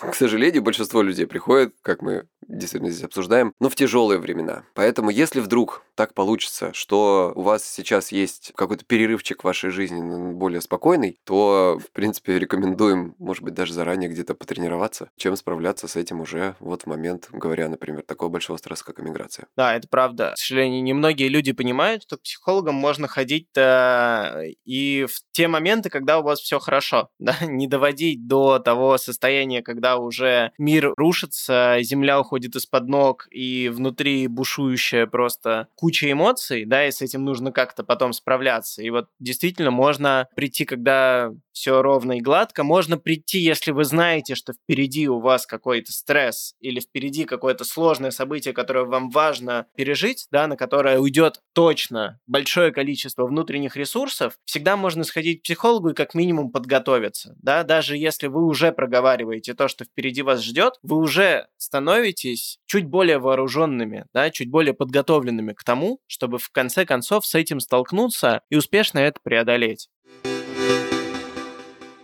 К 0.00 0.14
сожалению, 0.14 0.62
большинство 0.62 1.00
людей 1.00 1.26
приходят, 1.26 1.74
как 1.80 2.02
мы 2.02 2.26
действительно 2.46 2.90
здесь 2.90 3.04
обсуждаем, 3.04 3.54
но 3.58 3.70
в 3.70 3.74
тяжелые 3.74 4.20
времена. 4.20 4.64
Поэтому, 4.74 5.08
если 5.08 5.40
вдруг 5.40 5.82
так 5.94 6.12
получится, 6.12 6.74
что 6.74 7.32
у 7.34 7.40
вас 7.40 7.64
сейчас 7.64 8.12
есть 8.12 8.52
какой-то 8.54 8.84
перерывчик 8.84 9.40
в 9.40 9.44
вашей 9.44 9.70
жизни 9.70 10.32
более 10.32 10.60
спокойный, 10.60 11.18
то, 11.24 11.80
в 11.82 11.90
принципе, 11.92 12.38
рекомендуем, 12.38 13.14
может 13.18 13.42
быть, 13.42 13.54
даже 13.54 13.72
заранее 13.72 14.10
где-то 14.10 14.34
потренироваться, 14.34 15.08
чем 15.16 15.34
справляться 15.36 15.88
с 15.88 15.96
этим 15.96 16.20
уже 16.20 16.54
вот 16.60 16.82
в 16.82 16.86
момент, 16.86 17.28
говоря, 17.32 17.70
например, 17.70 18.02
такого 18.02 18.28
большого 18.28 18.58
стресса, 18.58 18.84
как 18.84 19.00
иммиграция. 19.00 19.46
Да, 19.56 19.74
это 19.74 19.88
правда. 19.88 20.34
К 20.34 20.38
сожалению, 20.38 20.82
немногие 20.82 21.30
люди 21.30 21.52
понимают, 21.52 22.02
что 22.02 22.18
к 22.18 22.22
психологам 22.22 22.74
можно 22.74 23.08
ходить 23.08 23.48
и 23.56 25.06
в 25.08 25.22
те 25.32 25.48
моменты, 25.48 25.88
когда 25.88 26.18
у 26.18 26.22
вас 26.22 26.33
все 26.40 26.58
хорошо, 26.58 27.08
да, 27.18 27.36
не 27.42 27.66
доводить 27.66 28.26
до 28.26 28.58
того 28.58 28.98
состояния, 28.98 29.62
когда 29.62 29.96
уже 29.96 30.52
мир 30.58 30.92
рушится, 30.96 31.78
земля 31.80 32.20
уходит 32.20 32.56
из-под 32.56 32.88
ног, 32.88 33.26
и 33.30 33.68
внутри 33.68 34.26
бушующая 34.26 35.06
просто 35.06 35.68
куча 35.74 36.10
эмоций, 36.10 36.64
да, 36.64 36.86
и 36.86 36.90
с 36.90 37.02
этим 37.02 37.24
нужно 37.24 37.52
как-то 37.52 37.84
потом 37.84 38.12
справляться. 38.12 38.82
И 38.82 38.90
вот 38.90 39.08
действительно 39.18 39.70
можно 39.70 40.28
прийти, 40.36 40.64
когда 40.64 41.32
все 41.54 41.82
ровно 41.82 42.18
и 42.18 42.20
гладко, 42.20 42.64
можно 42.64 42.98
прийти, 42.98 43.38
если 43.38 43.70
вы 43.70 43.84
знаете, 43.84 44.34
что 44.34 44.52
впереди 44.52 45.08
у 45.08 45.20
вас 45.20 45.46
какой-то 45.46 45.92
стресс 45.92 46.54
или 46.60 46.80
впереди 46.80 47.24
какое-то 47.24 47.64
сложное 47.64 48.10
событие, 48.10 48.52
которое 48.52 48.84
вам 48.84 49.10
важно 49.10 49.66
пережить, 49.76 50.26
да, 50.30 50.46
на 50.46 50.56
которое 50.56 50.98
уйдет 50.98 51.40
точно 51.52 52.18
большое 52.26 52.72
количество 52.72 53.26
внутренних 53.26 53.76
ресурсов, 53.76 54.34
всегда 54.44 54.76
можно 54.76 55.04
сходить 55.04 55.40
к 55.40 55.44
психологу 55.44 55.90
и 55.90 55.94
как 55.94 56.14
минимум 56.14 56.23
подготовиться, 56.50 57.36
да, 57.42 57.62
даже 57.64 57.96
если 57.96 58.26
вы 58.26 58.44
уже 58.44 58.72
проговариваете 58.72 59.54
то, 59.54 59.68
что 59.68 59.84
впереди 59.84 60.22
вас 60.22 60.42
ждет, 60.42 60.74
вы 60.82 60.96
уже 60.96 61.48
становитесь 61.56 62.58
чуть 62.66 62.86
более 62.86 63.18
вооруженными, 63.18 64.06
да, 64.12 64.30
чуть 64.30 64.50
более 64.50 64.74
подготовленными 64.74 65.52
к 65.52 65.64
тому, 65.64 66.00
чтобы 66.06 66.38
в 66.38 66.50
конце 66.50 66.86
концов 66.86 67.26
с 67.26 67.34
этим 67.34 67.60
столкнуться 67.60 68.42
и 68.50 68.56
успешно 68.56 68.98
это 68.98 69.20
преодолеть. 69.22 69.88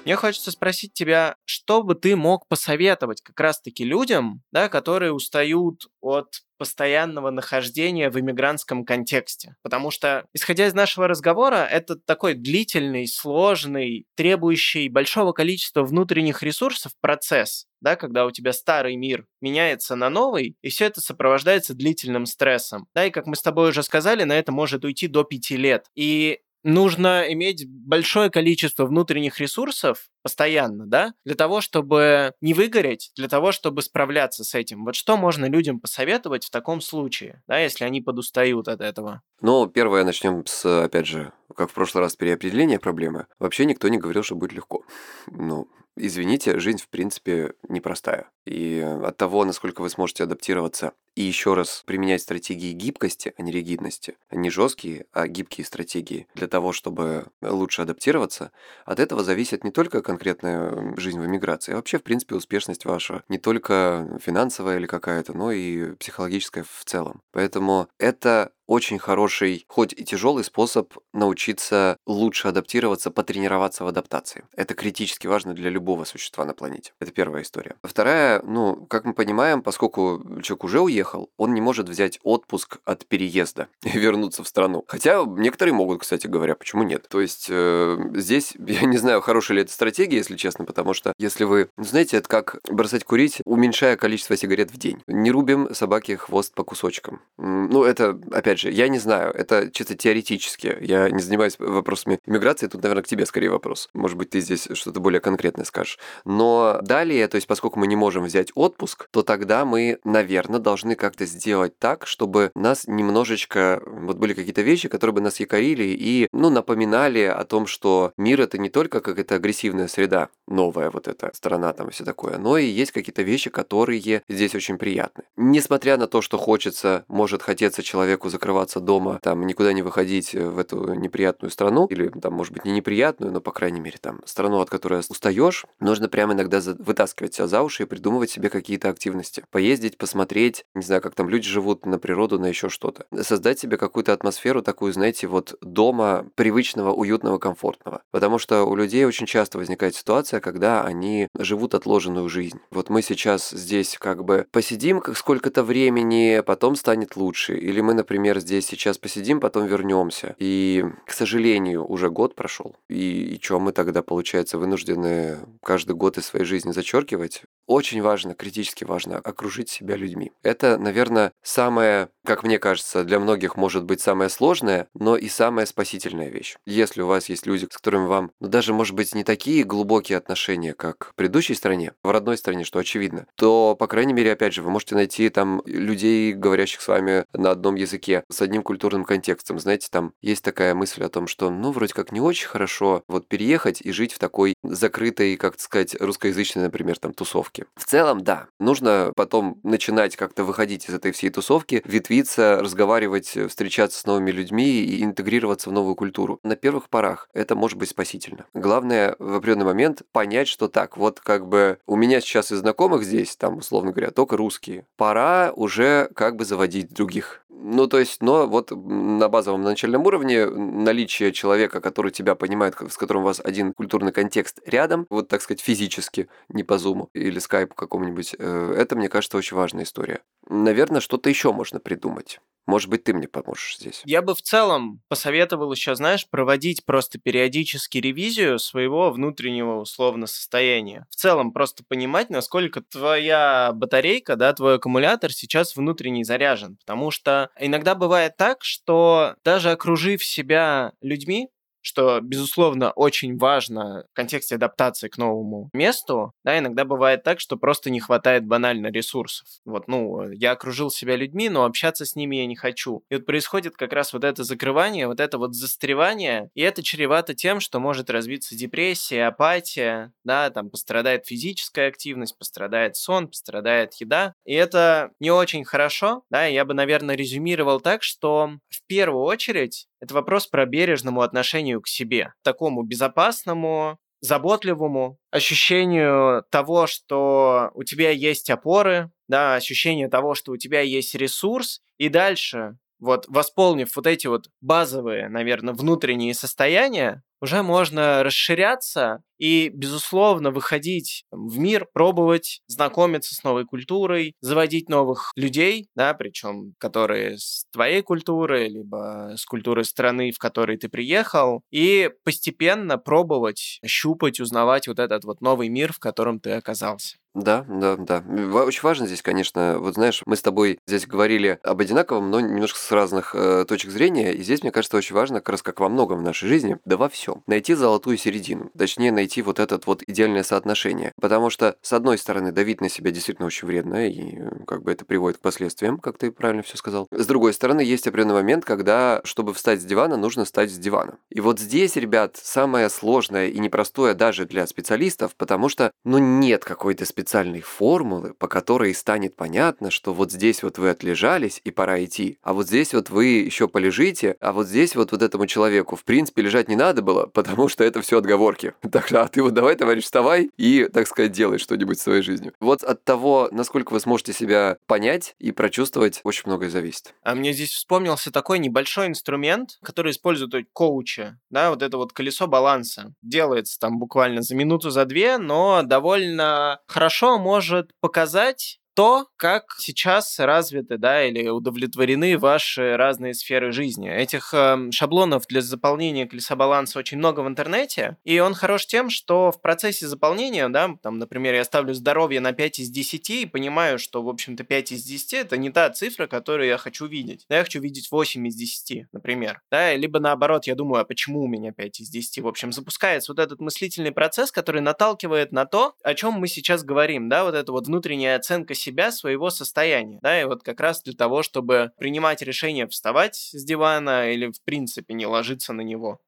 Мне 0.05 0.17
хочется 0.17 0.51
спросить 0.51 0.95
тебя, 0.95 1.37
что 1.45 1.83
бы 1.83 1.95
ты 1.95 2.17
мог 2.17 2.49
посоветовать 2.49 3.21
как 3.21 3.39
раз-таки 3.39 3.85
людям, 3.85 4.43
да, 4.51 4.69
которые 4.69 5.13
устают 5.13 5.89
от 6.01 6.43
постоянного 6.61 7.31
нахождения 7.31 8.11
в 8.11 8.21
иммигрантском 8.21 8.85
контексте. 8.85 9.57
Потому 9.63 9.91
что, 9.91 10.27
исходя 10.35 10.67
из 10.67 10.75
нашего 10.75 11.09
разговора, 11.09 11.65
это 11.65 11.97
такой 11.97 12.35
длительный, 12.35 13.07
сложный, 13.07 14.05
требующий 14.15 14.91
большого 14.91 15.33
количества 15.33 15.83
внутренних 15.85 16.43
ресурсов 16.43 16.93
процесс, 17.01 17.65
да, 17.81 17.97
когда 17.97 18.27
у 18.27 18.31
тебя 18.31 18.53
старый 18.53 18.97
мир 18.97 19.25
меняется 19.41 19.97
на 19.97 20.11
новый, 20.11 20.55
и 20.61 20.69
все 20.69 20.85
это 20.85 21.01
сопровождается 21.01 21.73
длительным 21.73 22.27
стрессом. 22.27 22.89
Да, 22.95 23.07
и 23.07 23.11
как 23.11 23.27
мы 23.27 23.37
с 23.37 23.43
тобой 23.43 23.71
уже 23.71 23.83
сказали, 23.83 24.25
на 24.25 24.39
это 24.39 24.53
может 24.53 24.85
уйти 24.85 25.07
до 25.07 25.25
пяти 25.25 25.57
лет. 25.57 25.87
И 25.95 26.41
нужно 26.63 27.25
иметь 27.33 27.67
большое 27.69 28.31
количество 28.31 28.85
внутренних 28.87 29.41
ресурсов 29.41 30.09
постоянно, 30.23 30.87
да, 30.87 31.15
для 31.25 31.35
того, 31.35 31.61
чтобы 31.61 32.33
не 32.41 32.55
выгореть, 32.55 33.13
для 33.17 33.29
того, 33.29 33.53
чтобы 33.53 33.83
справляться 33.83 34.45
с 34.45 34.55
этим. 34.55 34.85
Вот 34.85 34.95
что 34.95 35.17
можно 35.17 35.47
людям 35.47 35.81
посоветовать 35.81 36.45
в 36.45 36.51
таком 36.51 36.81
случае, 36.81 37.43
да, 37.47 37.59
если 37.59 37.85
они 37.85 38.01
подустают 38.01 38.69
от 38.69 38.81
этого? 38.81 39.23
Ну, 39.41 39.67
первое, 39.67 40.05
начнем 40.05 40.45
с, 40.47 40.85
опять 40.85 41.07
же, 41.07 41.33
как 41.57 41.71
в 41.71 41.75
прошлый 41.75 42.03
раз, 42.03 42.17
переопределения 42.17 42.79
проблемы. 42.79 43.27
Вообще 43.39 43.65
никто 43.65 43.89
не 43.89 43.99
говорил, 43.99 44.23
что 44.23 44.37
будет 44.37 44.53
легко. 44.53 44.85
Ну, 45.27 45.69
извините, 45.97 46.59
жизнь, 46.59 46.79
в 46.79 46.89
принципе, 46.89 47.55
непростая. 47.69 48.29
И 48.45 48.81
от 48.81 49.17
того, 49.17 49.45
насколько 49.45 49.81
вы 49.81 49.91
сможете 49.91 50.25
адаптироваться 50.25 50.93
и 51.15 51.23
еще 51.23 51.55
раз 51.55 51.83
применять 51.87 52.23
стратегии 52.23 52.73
гибкости, 52.73 53.33
а 53.37 53.43
не 53.43 53.53
ригидности, 53.53 54.17
не 54.31 54.51
жесткие, 54.51 55.07
а 55.13 55.27
гибкие 55.29 55.65
стратегии 55.65 56.27
для 56.35 56.47
того, 56.47 56.73
чтобы 56.73 57.27
лучше 57.43 57.83
адаптироваться, 57.83 58.53
от 58.85 59.01
этого 59.01 59.25
зависит 59.25 59.65
не 59.65 59.71
только 59.71 60.03
конкретная 60.03 60.97
жизнь 60.97 61.21
в 61.21 61.27
эмиграции, 61.27 61.73
а 61.73 61.77
вообще, 61.77 61.99
в 61.99 62.03
принципе, 62.03 62.35
успешность 62.35 62.85
ваша, 62.85 63.23
не 63.29 63.39
только 63.39 64.19
финансовая 64.23 64.79
или 64.79 64.87
какая-то, 64.87 65.37
но 65.37 65.53
и 65.53 65.95
психологическая 65.97 66.65
в 66.65 66.85
целом. 66.85 67.23
Поэтому 67.33 67.89
это 67.99 68.53
очень 68.71 69.01
хороший, 69.01 69.65
хоть 69.67 69.93
и 69.93 70.05
тяжелый 70.05 70.45
способ 70.45 70.95
научиться 71.13 71.97
лучше 72.07 72.47
адаптироваться, 72.47 73.11
потренироваться 73.11 73.83
в 73.83 73.89
адаптации. 73.89 74.45
Это 74.55 74.75
критически 74.75 75.27
важно 75.27 75.55
для 75.55 75.71
любого 75.71 76.05
существа 76.05 76.45
на 76.45 76.55
планете. 76.55 76.93
Это 77.01 77.11
первая 77.11 77.43
история. 77.43 77.75
Вторая, 77.83 78.41
ну, 78.43 78.87
как 78.87 79.05
мы 79.05 79.13
понимаем, 79.13 79.63
поскольку 79.63 80.23
человек 80.43 80.63
уже 80.63 80.81
уехал, 80.81 81.00
приехал, 81.01 81.31
он 81.39 81.55
не 81.55 81.61
может 81.61 81.89
взять 81.89 82.19
отпуск 82.23 82.79
от 82.85 83.07
переезда 83.07 83.69
и 83.83 83.99
вернуться 83.99 84.43
в 84.43 84.49
страну. 84.49 84.85
Хотя 84.87 85.25
некоторые 85.25 85.75
могут, 85.75 86.01
кстати 86.01 86.27
говоря, 86.27 86.55
почему 86.55 86.83
нет? 86.83 87.07
То 87.09 87.21
есть 87.21 87.47
э, 87.49 87.99
здесь, 88.15 88.55
я 88.67 88.87
не 88.87 88.99
знаю, 88.99 89.21
хорошая 89.23 89.57
ли 89.57 89.63
это 89.63 89.73
стратегия, 89.73 90.19
если 90.19 90.37
честно, 90.37 90.65
потому 90.65 90.93
что 90.93 91.15
если 91.19 91.45
вы, 91.45 91.71
ну, 91.77 91.85
знаете, 91.85 92.19
это 92.19 92.29
как 92.29 92.59
бросать 92.69 93.05
курить, 93.05 93.41
уменьшая 93.45 93.97
количество 93.97 94.37
сигарет 94.37 94.71
в 94.71 94.77
день. 94.77 95.03
Не 95.07 95.31
рубим 95.31 95.75
собаке 95.75 96.17
хвост 96.17 96.55
по 96.55 96.65
кусочкам. 96.65 97.23
Ну, 97.39 97.85
это, 97.85 98.21
опять 98.33 98.61
же, 98.61 98.71
я 98.71 98.89
не 98.89 98.99
знаю, 98.99 99.33
это 99.33 99.71
чисто 99.71 99.95
теоретически. 99.97 100.77
Я 100.81 101.09
не 101.09 101.23
занимаюсь 101.23 101.59
вопросами 101.59 102.19
иммиграции, 102.27 102.67
тут, 102.67 102.83
наверное, 102.83 103.03
к 103.03 103.09
тебе 103.09 103.25
скорее 103.25 103.51
вопрос. 103.51 103.89
Может 103.95 104.19
быть, 104.19 104.31
ты 104.31 104.41
здесь 104.41 104.69
что-то 104.75 105.01
более 105.01 105.21
конкретное 105.21 105.65
скажешь. 105.65 105.99
Но 106.25 106.81
далее, 106.83 107.27
то 107.29 107.37
есть, 107.37 107.47
поскольку 107.47 107.79
мы 107.79 107.87
не 107.87 107.97
можем 107.97 108.25
взять 108.25 108.51
отпуск, 108.55 109.09
то 109.11 109.23
тогда 109.23 109.65
мы, 109.65 109.99
наверное, 110.05 110.61
должны 110.61 110.90
как-то 110.95 111.27
сделать 111.27 111.79
так, 111.79 112.07
чтобы 112.07 112.51
нас 112.55 112.87
немножечко... 112.87 113.83
Вот 113.87 114.17
были 114.17 114.35
какие-то 114.35 114.63
вещи, 114.63 114.89
которые 114.89 115.15
бы 115.15 115.21
нас 115.21 115.41
якорили 115.41 115.85
и, 115.85 116.29
ну, 116.33 116.51
напоминали 116.51 117.25
о 117.25 117.45
том, 117.45 117.67
что 117.67 118.13
мир— 118.17 118.41
это 118.43 118.59
не 118.59 118.71
только 118.71 119.01
как 119.01 119.19
это 119.19 119.37
агрессивная 119.37 119.89
среда, 119.89 120.29
новая 120.47 120.91
вот 120.91 121.09
эта 121.09 121.31
сторона 121.35 121.73
там 121.73 121.89
и 121.89 121.93
все 121.93 122.05
такое, 122.05 122.39
но 122.39 122.59
и 122.59 122.67
есть 122.67 122.93
какие-то 122.93 123.23
вещи, 123.23 123.51
которые 123.51 124.23
здесь 124.29 124.55
очень 124.55 124.79
приятны. 124.79 125.25
Несмотря 125.37 125.97
на 125.97 126.07
то, 126.07 126.23
что 126.23 126.39
хочется, 126.39 127.05
может 127.09 127.43
хотеться 127.43 127.83
человеку 127.83 128.29
закрываться 128.29 128.81
дома, 128.81 129.19
там, 129.23 129.47
никуда 129.47 129.73
не 129.73 129.83
выходить 129.83 130.35
в 130.35 130.59
эту 130.59 130.95
неприятную 130.95 131.51
страну, 131.51 131.87
или 131.87 132.09
там, 132.09 132.35
может 132.35 132.53
быть, 132.53 132.65
не 132.65 132.73
неприятную, 132.73 133.33
но, 133.33 133.41
по 133.41 133.53
крайней 133.53 133.81
мере, 133.81 133.99
там, 134.01 134.21
страну, 134.25 134.61
от 134.61 134.71
которой 134.71 135.01
устаешь, 135.01 135.67
нужно 135.81 136.09
прямо 136.09 136.35
иногда 136.35 136.61
вытаскивать 136.79 137.35
себя 137.35 137.47
за 137.47 137.63
уши 137.63 137.83
и 137.83 137.87
придумывать 137.87 138.31
себе 138.31 138.49
какие-то 138.49 138.89
активности. 138.89 139.45
Поездить, 139.51 139.99
посмотреть, 139.99 140.65
не 140.81 140.87
знаю, 140.87 141.01
как 141.01 141.15
там 141.15 141.29
люди 141.29 141.49
живут, 141.49 141.87
на 141.87 141.99
природу, 141.99 142.39
на 142.39 142.47
еще 142.47 142.69
что-то. 142.69 143.07
Создать 143.23 143.59
себе 143.59 143.77
какую-то 143.77 144.13
атмосферу 144.13 144.63
такую, 144.63 144.93
знаете, 144.93 145.27
вот 145.27 145.57
дома 145.61 146.27
привычного, 146.35 146.93
уютного, 146.93 147.39
комфортного. 147.39 148.03
Потому 148.11 148.39
что 148.39 148.65
у 148.65 148.75
людей 148.75 149.05
очень 149.05 149.27
часто 149.27 149.59
возникает 149.59 149.95
ситуация, 149.95 150.41
когда 150.41 150.83
они 150.83 151.29
живут 151.39 151.75
отложенную 151.75 152.29
жизнь. 152.29 152.59
Вот 152.71 152.91
мы 152.91 153.03
сейчас 153.03 153.51
здесь 153.51 153.97
как 153.99 154.25
бы 154.25 154.47
посидим 154.51 155.01
как 155.01 155.17
сколько-то 155.17 155.63
времени, 155.63 156.43
потом 156.45 156.77
станет 156.77 157.17
лучше. 157.17 157.57
Или 157.57 157.81
мы, 157.81 157.95
например, 157.95 158.41
здесь 158.41 158.67
сейчас 158.67 158.99
посидим, 158.99 159.41
потом 159.41 159.67
вернемся. 159.67 160.35
И, 160.39 160.85
к 161.07 161.13
сожалению, 161.13 161.87
уже 161.87 162.11
год 162.11 162.35
прошел. 162.35 162.75
И, 162.89 163.35
и 163.35 163.41
что 163.43 163.61
мы 163.61 163.73
тогда, 163.73 164.03
получается, 164.03 164.59
вынуждены 164.59 165.39
каждый 165.63 165.95
год 165.95 166.19
из 166.19 166.27
своей 166.27 166.45
жизни 166.45 166.73
зачеркивать? 166.73 167.43
Очень 167.71 168.03
важно, 168.03 168.35
критически 168.35 168.83
важно 168.83 169.19
окружить 169.19 169.69
себя 169.69 169.95
людьми. 169.95 170.33
Это, 170.43 170.77
наверное, 170.77 171.33
самое, 171.41 172.09
как 172.27 172.43
мне 172.43 172.59
кажется, 172.59 173.05
для 173.05 173.21
многих 173.21 173.57
может 173.57 173.85
быть 173.85 174.01
самое 174.01 174.29
сложное, 174.29 174.89
но 174.93 175.17
и 175.17 175.29
самая 175.29 175.67
спасительная 175.67 176.31
вещь. 176.31 176.57
Если 176.67 177.01
у 177.01 177.07
вас 177.07 177.29
есть 177.29 177.47
люди, 177.47 177.69
с 177.71 177.77
которыми 177.77 178.07
вам, 178.07 178.33
ну 178.41 178.49
даже, 178.49 178.75
может 178.75 178.97
быть, 178.97 179.15
не 179.15 179.23
такие 179.23 179.63
глубокие 179.63 180.19
отношения, 180.19 180.75
как 180.75 181.11
в 181.13 181.15
предыдущей 181.15 181.55
стране, 181.55 181.93
в 182.03 182.11
родной 182.11 182.39
стране, 182.39 182.65
что 182.65 182.81
очевидно, 182.81 183.29
то, 183.37 183.77
по 183.79 183.87
крайней 183.87 184.15
мере, 184.15 184.33
опять 184.33 184.53
же, 184.53 184.63
вы 184.63 184.71
можете 184.73 184.97
найти 184.97 185.29
там 185.29 185.63
людей, 185.65 186.33
говорящих 186.33 186.81
с 186.81 186.89
вами 186.89 187.25
на 187.35 187.53
одном 187.53 187.77
языке, 187.77 188.25
с 188.29 188.43
одним 188.43 188.65
культурным 188.65 189.05
контекстом. 189.05 189.61
Знаете, 189.61 189.87
там 189.93 190.13
есть 190.23 190.43
такая 190.43 190.75
мысль 190.75 191.05
о 191.05 191.09
том, 191.09 191.29
что, 191.29 191.51
ну, 191.51 191.71
вроде 191.71 191.95
как 191.95 192.11
не 192.11 192.21
очень 192.21 192.49
хорошо 192.49 193.05
вот 193.07 193.29
переехать 193.29 193.81
и 193.81 193.93
жить 193.93 194.13
в 194.13 194.19
такой 194.19 194.55
закрытой, 194.65 195.37
как 195.37 195.61
сказать, 195.61 195.95
русскоязычной, 196.01 196.65
например, 196.65 196.99
там, 196.99 197.15
тусовке. 197.15 197.60
В 197.75 197.85
целом, 197.85 198.23
да, 198.23 198.49
нужно 198.59 199.13
потом 199.17 199.59
начинать 199.63 200.17
как-то 200.17 200.45
выходить 200.45 200.89
из 200.89 200.95
этой 200.95 201.13
всей 201.13 201.31
тусовки, 201.31 201.83
ветвиться, 201.85 202.59
разговаривать, 202.61 203.37
встречаться 203.49 204.01
с 204.01 204.07
новыми 204.07 204.31
людьми 204.31 204.65
и 204.65 205.03
интегрироваться 205.03 205.71
в 205.71 205.73
новую 205.73 205.95
культуру. 205.95 206.41
На 206.43 206.57
первых 206.57 206.89
порах 206.89 207.29
это 207.33 207.55
может 207.55 207.79
быть 207.79 207.91
спасительно. 207.91 208.47
Главное 208.55 209.17
в 209.19 209.35
определенный 209.35 209.67
момент 209.67 210.03
понять, 210.13 210.49
что 210.49 210.69
так, 210.69 210.97
вот 210.97 211.21
как 211.21 211.47
бы 211.47 211.79
у 211.87 211.97
меня 211.97 212.21
сейчас 212.21 212.53
из 212.53 212.59
знакомых 212.59 213.05
здесь, 213.05 213.37
там, 213.37 213.59
условно 213.59 213.93
говоря, 213.93 214.11
только 214.11 214.37
русские. 214.37 214.87
Пора 214.97 215.53
уже 215.55 216.11
как 216.15 216.37
бы 216.37 216.45
заводить 216.45 216.93
других. 216.93 217.45
Ну, 217.63 217.87
то 217.89 217.99
есть, 217.99 218.23
но 218.23 218.47
вот 218.47 218.71
на 218.71 219.29
базовом 219.29 219.63
начальном 219.63 220.07
уровне 220.07 220.47
наличие 220.47 221.31
человека, 221.33 221.81
который 221.83 222.11
тебя 222.11 222.35
понимает, 222.35 222.75
с 222.89 222.97
которым 222.97 223.23
у 223.23 223.27
вас 223.27 223.41
один 223.45 223.75
культурный 223.75 224.13
контекст 224.13 224.61
рядом, 224.65 225.07
вот, 225.11 225.29
так 225.29 225.43
сказать, 225.43 225.61
физически, 225.61 226.29
не 226.49 226.65
по 226.65 226.79
зуму 226.79 227.11
или 227.13 227.39
скайпу 227.39 227.75
какому-нибудь, 227.75 228.35
э, 228.39 228.75
это, 228.77 228.97
мне 228.97 229.11
кажется, 229.11 229.37
очень 229.37 229.59
важная 229.59 229.85
история. 229.85 230.21
Наверное, 230.49 231.03
что-то 231.03 231.29
еще 231.29 231.53
можно 231.53 231.81
придумать. 231.81 232.41
Может 232.67 232.89
быть, 232.89 233.05
ты 233.05 233.13
мне 233.13 233.27
поможешь 233.27 233.79
здесь. 233.79 234.03
Я 234.05 234.23
бы 234.23 234.35
в 234.35 234.43
целом 234.43 235.01
посоветовал 235.09 235.73
еще, 235.73 235.95
знаешь, 235.95 236.29
проводить 236.29 236.85
просто 236.85 237.19
периодически 237.19 237.99
ревизию 237.99 238.59
своего 238.59 239.11
внутреннего 239.11 239.81
условно 239.81 240.27
состояния. 240.27 241.07
В 241.11 241.17
целом 241.17 241.53
просто 241.53 241.83
понимать, 241.87 242.31
насколько 242.31 242.81
твоя 242.81 243.73
батарейка, 243.75 244.37
да, 244.37 244.53
твой 244.53 244.77
аккумулятор 244.77 245.33
сейчас 245.33 245.75
внутренний 245.75 246.25
заряжен. 246.25 246.77
Потому 246.77 247.11
что 247.11 247.51
иногда 247.59 247.95
бывает 247.95 248.37
так, 248.37 248.59
что 248.63 249.35
даже 249.45 249.71
окружив 249.71 250.25
себя 250.25 250.93
людьми, 251.01 251.49
что, 251.83 252.21
безусловно, 252.21 252.91
очень 252.93 253.37
важно 253.37 254.05
в 254.13 254.15
контексте 254.15 254.57
адаптации 254.57 255.09
к 255.09 255.19
новому 255.19 255.71
месту, 255.73 256.33
да, 256.45 256.59
иногда 256.59 256.85
бывает 256.85 257.23
так, 257.23 257.41
что 257.41 257.57
просто 257.57 257.91
не 257.91 258.01
хватает 258.01 258.47
банально 258.47 258.89
ресурсов. 258.89 259.47
Вот, 259.65 259.89
ну, 259.89 260.31
я 260.31 260.53
окружил 260.53 260.91
себя 260.91 261.17
людьми, 261.17 261.49
но 261.49 261.65
общаться 261.65 262.05
с 262.05 262.17
ними 262.17 262.37
я 262.37 262.47
не 262.47 262.57
хочу. 262.57 263.03
И 263.11 263.15
вот 263.17 263.27
происходит 263.27 263.77
как 263.77 263.93
раз 263.93 264.13
вот 264.13 264.25
это 264.25 264.45
закрывание, 264.45 265.07
вот 265.07 265.21
это 265.21 265.39
вот 265.39 265.55
застревание, 265.55 266.51
и 266.55 266.63
это 266.63 266.83
чревато 266.83 267.35
тем, 267.35 267.61
что 267.61 267.81
может 267.81 268.11
развиться 268.11 268.57
депрессия, 268.57 269.27
апатия, 269.27 270.13
да, 270.25 270.51
там 270.51 270.71
пострадает 270.71 271.27
физическая 271.27 271.89
активность, 271.89 272.39
пострадает 272.39 272.97
сон, 272.97 273.29
пострадает 273.29 273.95
еда, 273.95 274.35
и 274.45 274.55
это 274.55 275.11
не 275.21 275.31
очень 275.31 275.65
хорошо, 275.65 276.23
да, 276.31 276.47
я 276.47 276.65
бы, 276.65 276.75
наверное, 276.75 277.17
резюмировал 277.17 277.81
так, 277.81 278.03
что 278.03 278.53
в 278.69 278.87
первую 278.87 279.25
очередь 279.25 279.87
это 280.01 280.15
вопрос 280.15 280.47
про 280.47 280.67
бережному 280.67 281.21
отношению 281.23 281.81
к 281.81 281.89
себе, 281.89 282.33
такому 282.43 282.83
безопасному, 282.83 283.99
заботливому, 284.21 285.19
ощущению 285.31 286.45
того, 286.51 286.87
что 286.87 287.71
у 287.75 287.85
тебя 287.85 288.11
есть 288.11 288.51
опоры, 288.51 289.11
да, 289.29 289.55
ощущение 289.55 290.09
того, 290.09 290.35
что 290.35 290.53
у 290.53 290.57
тебя 290.57 290.81
есть 290.81 291.15
ресурс, 291.15 291.81
и 291.99 292.09
дальше, 292.09 292.77
вот 292.99 293.27
восполнив 293.29 293.95
вот 293.97 294.07
эти 294.07 294.27
вот 294.27 294.47
базовые, 294.61 295.29
наверное, 295.29 295.75
внутренние 295.75 296.35
состояния, 296.35 297.23
уже 297.41 297.63
можно 297.63 298.23
расширяться 298.23 299.23
и, 299.39 299.71
безусловно, 299.73 300.51
выходить 300.51 301.25
в 301.31 301.59
мир, 301.59 301.87
пробовать, 301.93 302.61
знакомиться 302.67 303.35
с 303.35 303.43
новой 303.43 303.65
культурой, 303.65 304.35
заводить 304.41 304.91
новых 304.91 305.33
людей, 305.35 305.89
да, 305.95 306.13
причем 306.13 306.75
которые 306.79 307.39
с 307.39 307.65
твоей 307.73 308.03
культуры, 308.03 308.69
либо 308.69 309.33
с 309.37 309.47
культуры 309.47 309.85
страны, 309.85 310.31
в 310.31 310.39
которой 310.39 310.77
ты 310.77 310.91
приехал, 310.91 311.63
и 311.71 312.11
постепенно 312.23 312.99
пробовать, 312.99 313.81
щупать, 313.87 314.41
узнавать 314.41 314.87
вот 314.89 314.99
этот 314.99 315.25
вот 315.25 315.41
новый 315.41 315.71
мир, 315.71 315.93
в 315.95 315.99
котором 315.99 316.39
ты 316.39 316.53
оказался. 316.53 317.17
Да, 317.33 317.65
да, 317.69 317.97
да. 317.97 318.25
Очень 318.65 318.83
важно 318.83 319.07
здесь, 319.07 319.23
конечно, 319.23 319.79
вот 319.79 319.95
знаешь, 319.95 320.23
мы 320.27 320.35
с 320.35 320.43
тобой 320.43 320.79
здесь 320.87 321.07
говорили 321.07 321.61
об 321.63 321.81
одинаковом, 321.81 322.29
но 322.29 322.41
немножко 322.41 322.79
с 322.79 322.91
разных 322.91 323.37
э, 323.37 323.65
точек 323.69 323.93
зрения, 323.93 324.33
и 324.33 324.43
здесь, 324.43 324.63
мне 324.63 324.73
кажется, 324.73 324.97
очень 324.97 325.15
важно, 325.15 325.37
как 325.37 325.51
раз 325.51 325.63
как 325.63 325.79
во 325.79 325.89
многом 325.89 326.19
в 326.19 326.23
нашей 326.23 326.49
жизни, 326.49 326.79
да 326.85 326.97
во 326.97 327.09
всем, 327.09 327.30
найти 327.47 327.75
золотую 327.75 328.17
середину, 328.17 328.71
точнее, 328.77 329.13
найти 329.13 329.43
вот 329.43 329.59
этот 329.59 329.87
вот 329.87 330.03
идеальное 330.07 330.43
соотношение. 330.43 331.13
Потому 331.21 331.51
что, 331.51 331.77
с 331.83 331.93
одной 331.93 332.19
стороны, 332.19 332.53
давить 332.53 332.81
на 332.81 332.89
себя 332.89 333.11
действительно 333.11 333.47
очень 333.47 333.67
вредно, 333.67 334.09
и 334.09 334.39
э, 334.39 334.51
как 334.67 334.83
бы 334.83 334.93
это 334.93 335.05
приводит 335.05 335.39
к 335.39 335.43
последствиям, 335.43 335.99
как 335.99 336.19
ты 336.19 336.31
правильно 336.31 336.63
все 336.63 336.77
сказал. 336.77 337.07
С 337.11 337.27
другой 337.27 337.53
стороны, 337.53 337.81
есть 337.81 338.07
определенный 338.07 338.35
момент, 338.35 338.65
когда, 338.65 339.21
чтобы 339.25 339.55
встать 339.55 339.81
с 339.81 339.85
дивана, 339.85 340.17
нужно 340.17 340.45
встать 340.45 340.71
с 340.71 340.79
дивана. 340.79 341.19
И 341.31 341.41
вот 341.41 341.59
здесь, 341.59 341.97
ребят, 341.97 342.39
самое 342.43 342.89
сложное 342.89 343.49
и 343.49 343.59
непростое 343.59 344.15
даже 344.15 344.47
для 344.47 344.67
специалистов, 344.67 345.35
потому 345.37 345.69
что, 345.69 345.93
ну, 346.05 346.19
нет 346.19 346.65
какой-то 346.65 347.05
специальной 347.05 347.61
формулы, 347.61 348.35
по 348.35 348.49
которой 348.49 348.95
станет 348.95 349.37
понятно, 349.37 349.91
что 349.91 350.13
вот 350.13 350.33
здесь 350.33 350.63
вот 350.63 350.79
вы 350.79 350.91
отлежались 350.91 351.61
и 351.65 351.71
пора 351.71 352.03
идти, 352.05 352.39
а 352.43 352.53
вот 352.53 352.67
здесь 352.67 352.95
вот 352.95 353.11
вы 353.11 353.27
еще 353.27 353.69
полежите, 353.69 354.37
а 354.41 354.53
вот 354.53 354.67
здесь 354.67 354.97
вот 354.97 355.13
вот 355.13 355.23
этому 355.23 355.47
человеку 355.47 355.97
в 355.97 356.05
принципе 356.05 356.43
лежать 356.43 356.69
не 356.69 356.77
надо 356.77 357.03
было, 357.03 357.20
потому 357.27 357.69
что 357.69 357.85
это 357.85 358.01
все 358.03 358.19
отговорки. 358.19 358.75
Так 358.91 359.07
что, 359.07 359.23
а 359.23 359.29
ты 359.29 359.43
вот 359.43 359.55
давай, 359.55 359.77
товарищ, 359.77 360.03
вставай 360.05 360.51
и, 360.57 360.89
так 360.93 361.07
сказать, 361.07 361.31
делай 361.31 361.59
что-нибудь 361.59 361.99
своей 361.99 362.23
жизни. 362.23 362.53
Вот 362.61 362.83
от 362.83 363.05
того, 363.05 363.49
насколько 363.53 363.93
вы 363.93 364.01
сможете 364.01 364.33
себя 364.33 364.79
понять 364.87 365.37
и 365.39 365.53
прочувствовать, 365.53 366.21
очень 366.25 366.43
многое 366.47 366.71
зависит. 366.71 367.15
А 367.23 367.35
мне 367.35 367.53
здесь 367.53 367.71
вспомнился 367.71 368.33
такой 368.33 368.59
небольшой 368.59 369.07
инструмент, 369.07 369.79
который 369.83 370.11
используют 370.11 370.55
коучи, 370.73 371.39
да, 371.51 371.71
вот 371.71 371.83
это 371.83 371.97
вот 371.97 372.13
колесо 372.13 372.49
баланса. 372.49 373.15
Делается 373.23 373.79
там 373.79 373.99
буквально 373.99 374.43
за 374.43 374.57
минуту, 374.57 374.91
за 374.91 375.05
две, 375.05 375.39
но 375.39 375.83
довольно 375.83 376.81
хорошо 376.87 377.39
может 377.39 377.93
показать 378.01 378.80
то, 378.95 379.29
как 379.37 379.77
сейчас 379.79 380.39
развиты, 380.39 380.99
да, 380.99 381.25
или 381.25 381.49
удовлетворены 381.49 382.39
ваши 382.39 382.97
разные 382.97 383.35
сферы 383.35 383.73
жизни. 383.73 384.11
Этих 384.11 384.53
э, 384.53 384.91
шаблонов 384.91 385.47
для 385.49 385.61
заполнения 385.61 386.27
колеса 386.27 386.57
баланса 386.57 386.99
очень 386.99 387.19
много 387.19 387.41
в 387.41 387.49
интернете, 387.49 388.17
и 388.25 388.39
он 388.41 388.55
хорош 388.55 388.87
тем, 388.87 389.11
что 389.11 389.53
в 389.53 389.61
процессе 389.63 390.07
заполнения, 390.07 390.69
да, 390.69 390.91
там, 391.03 391.19
например, 391.19 391.55
я 391.55 391.65
ставлю 391.65 391.95
здоровье 391.95 392.41
на 392.41 392.53
5 392.53 392.81
из 392.81 392.91
10 392.91 393.31
и 393.31 393.47
понимаю, 393.47 393.99
что, 393.99 394.23
в 394.23 394.29
общем-то, 394.29 394.65
5 394.65 394.93
из 394.93 395.03
10 395.05 395.33
это 395.35 395.57
не 395.57 395.71
та 395.71 395.91
цифра, 395.91 396.27
которую 396.27 396.69
я 396.69 396.79
хочу 396.79 397.07
видеть. 397.07 397.47
Да, 397.49 397.59
я 397.59 397.65
хочу 397.65 397.81
видеть 397.81 398.11
8 398.11 398.47
из 398.49 398.55
10, 398.55 399.07
например. 399.13 399.61
Да, 399.71 399.95
либо 399.95 400.21
наоборот, 400.21 400.67
я 400.67 400.75
думаю, 400.75 401.03
а 401.03 401.05
почему 401.05 401.43
у 401.43 401.49
меня 401.49 401.73
5 401.73 402.01
из 402.01 402.09
10? 402.09 402.41
В 402.41 402.49
общем, 402.49 402.73
запускается 402.73 403.33
вот 403.33 403.39
этот 403.39 403.61
мыслительный 403.61 404.13
процесс, 404.13 404.51
который 404.53 404.81
наталкивает 404.81 405.53
на 405.53 405.65
то, 405.65 405.95
о 406.03 406.15
чем 406.15 406.35
мы 406.35 406.49
сейчас 406.49 406.83
говорим, 406.83 407.29
да, 407.29 407.45
вот 407.45 407.55
эта 407.55 407.73
вот 407.73 407.87
внутренняя 407.87 408.37
оценка 408.37 408.75
себя 408.81 409.13
своего 409.13 409.51
состояния. 409.51 410.19
Да, 410.23 410.41
и 410.41 410.45
вот 410.45 410.63
как 410.63 410.81
раз 410.81 411.03
для 411.03 411.15
того, 411.15 411.43
чтобы 411.43 411.93
принимать 411.99 412.43
решение 412.43 412.87
вставать 412.87 413.37
с 413.37 413.65
дивана 413.65 414.31
или 414.31 414.51
в 414.51 414.63
принципе 414.65 415.15
не 415.15 415.27
ложиться 415.27 415.73
на 415.73 415.83
него. 415.83 416.21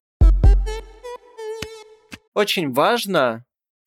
Очень 2.34 2.72
важно 2.72 3.44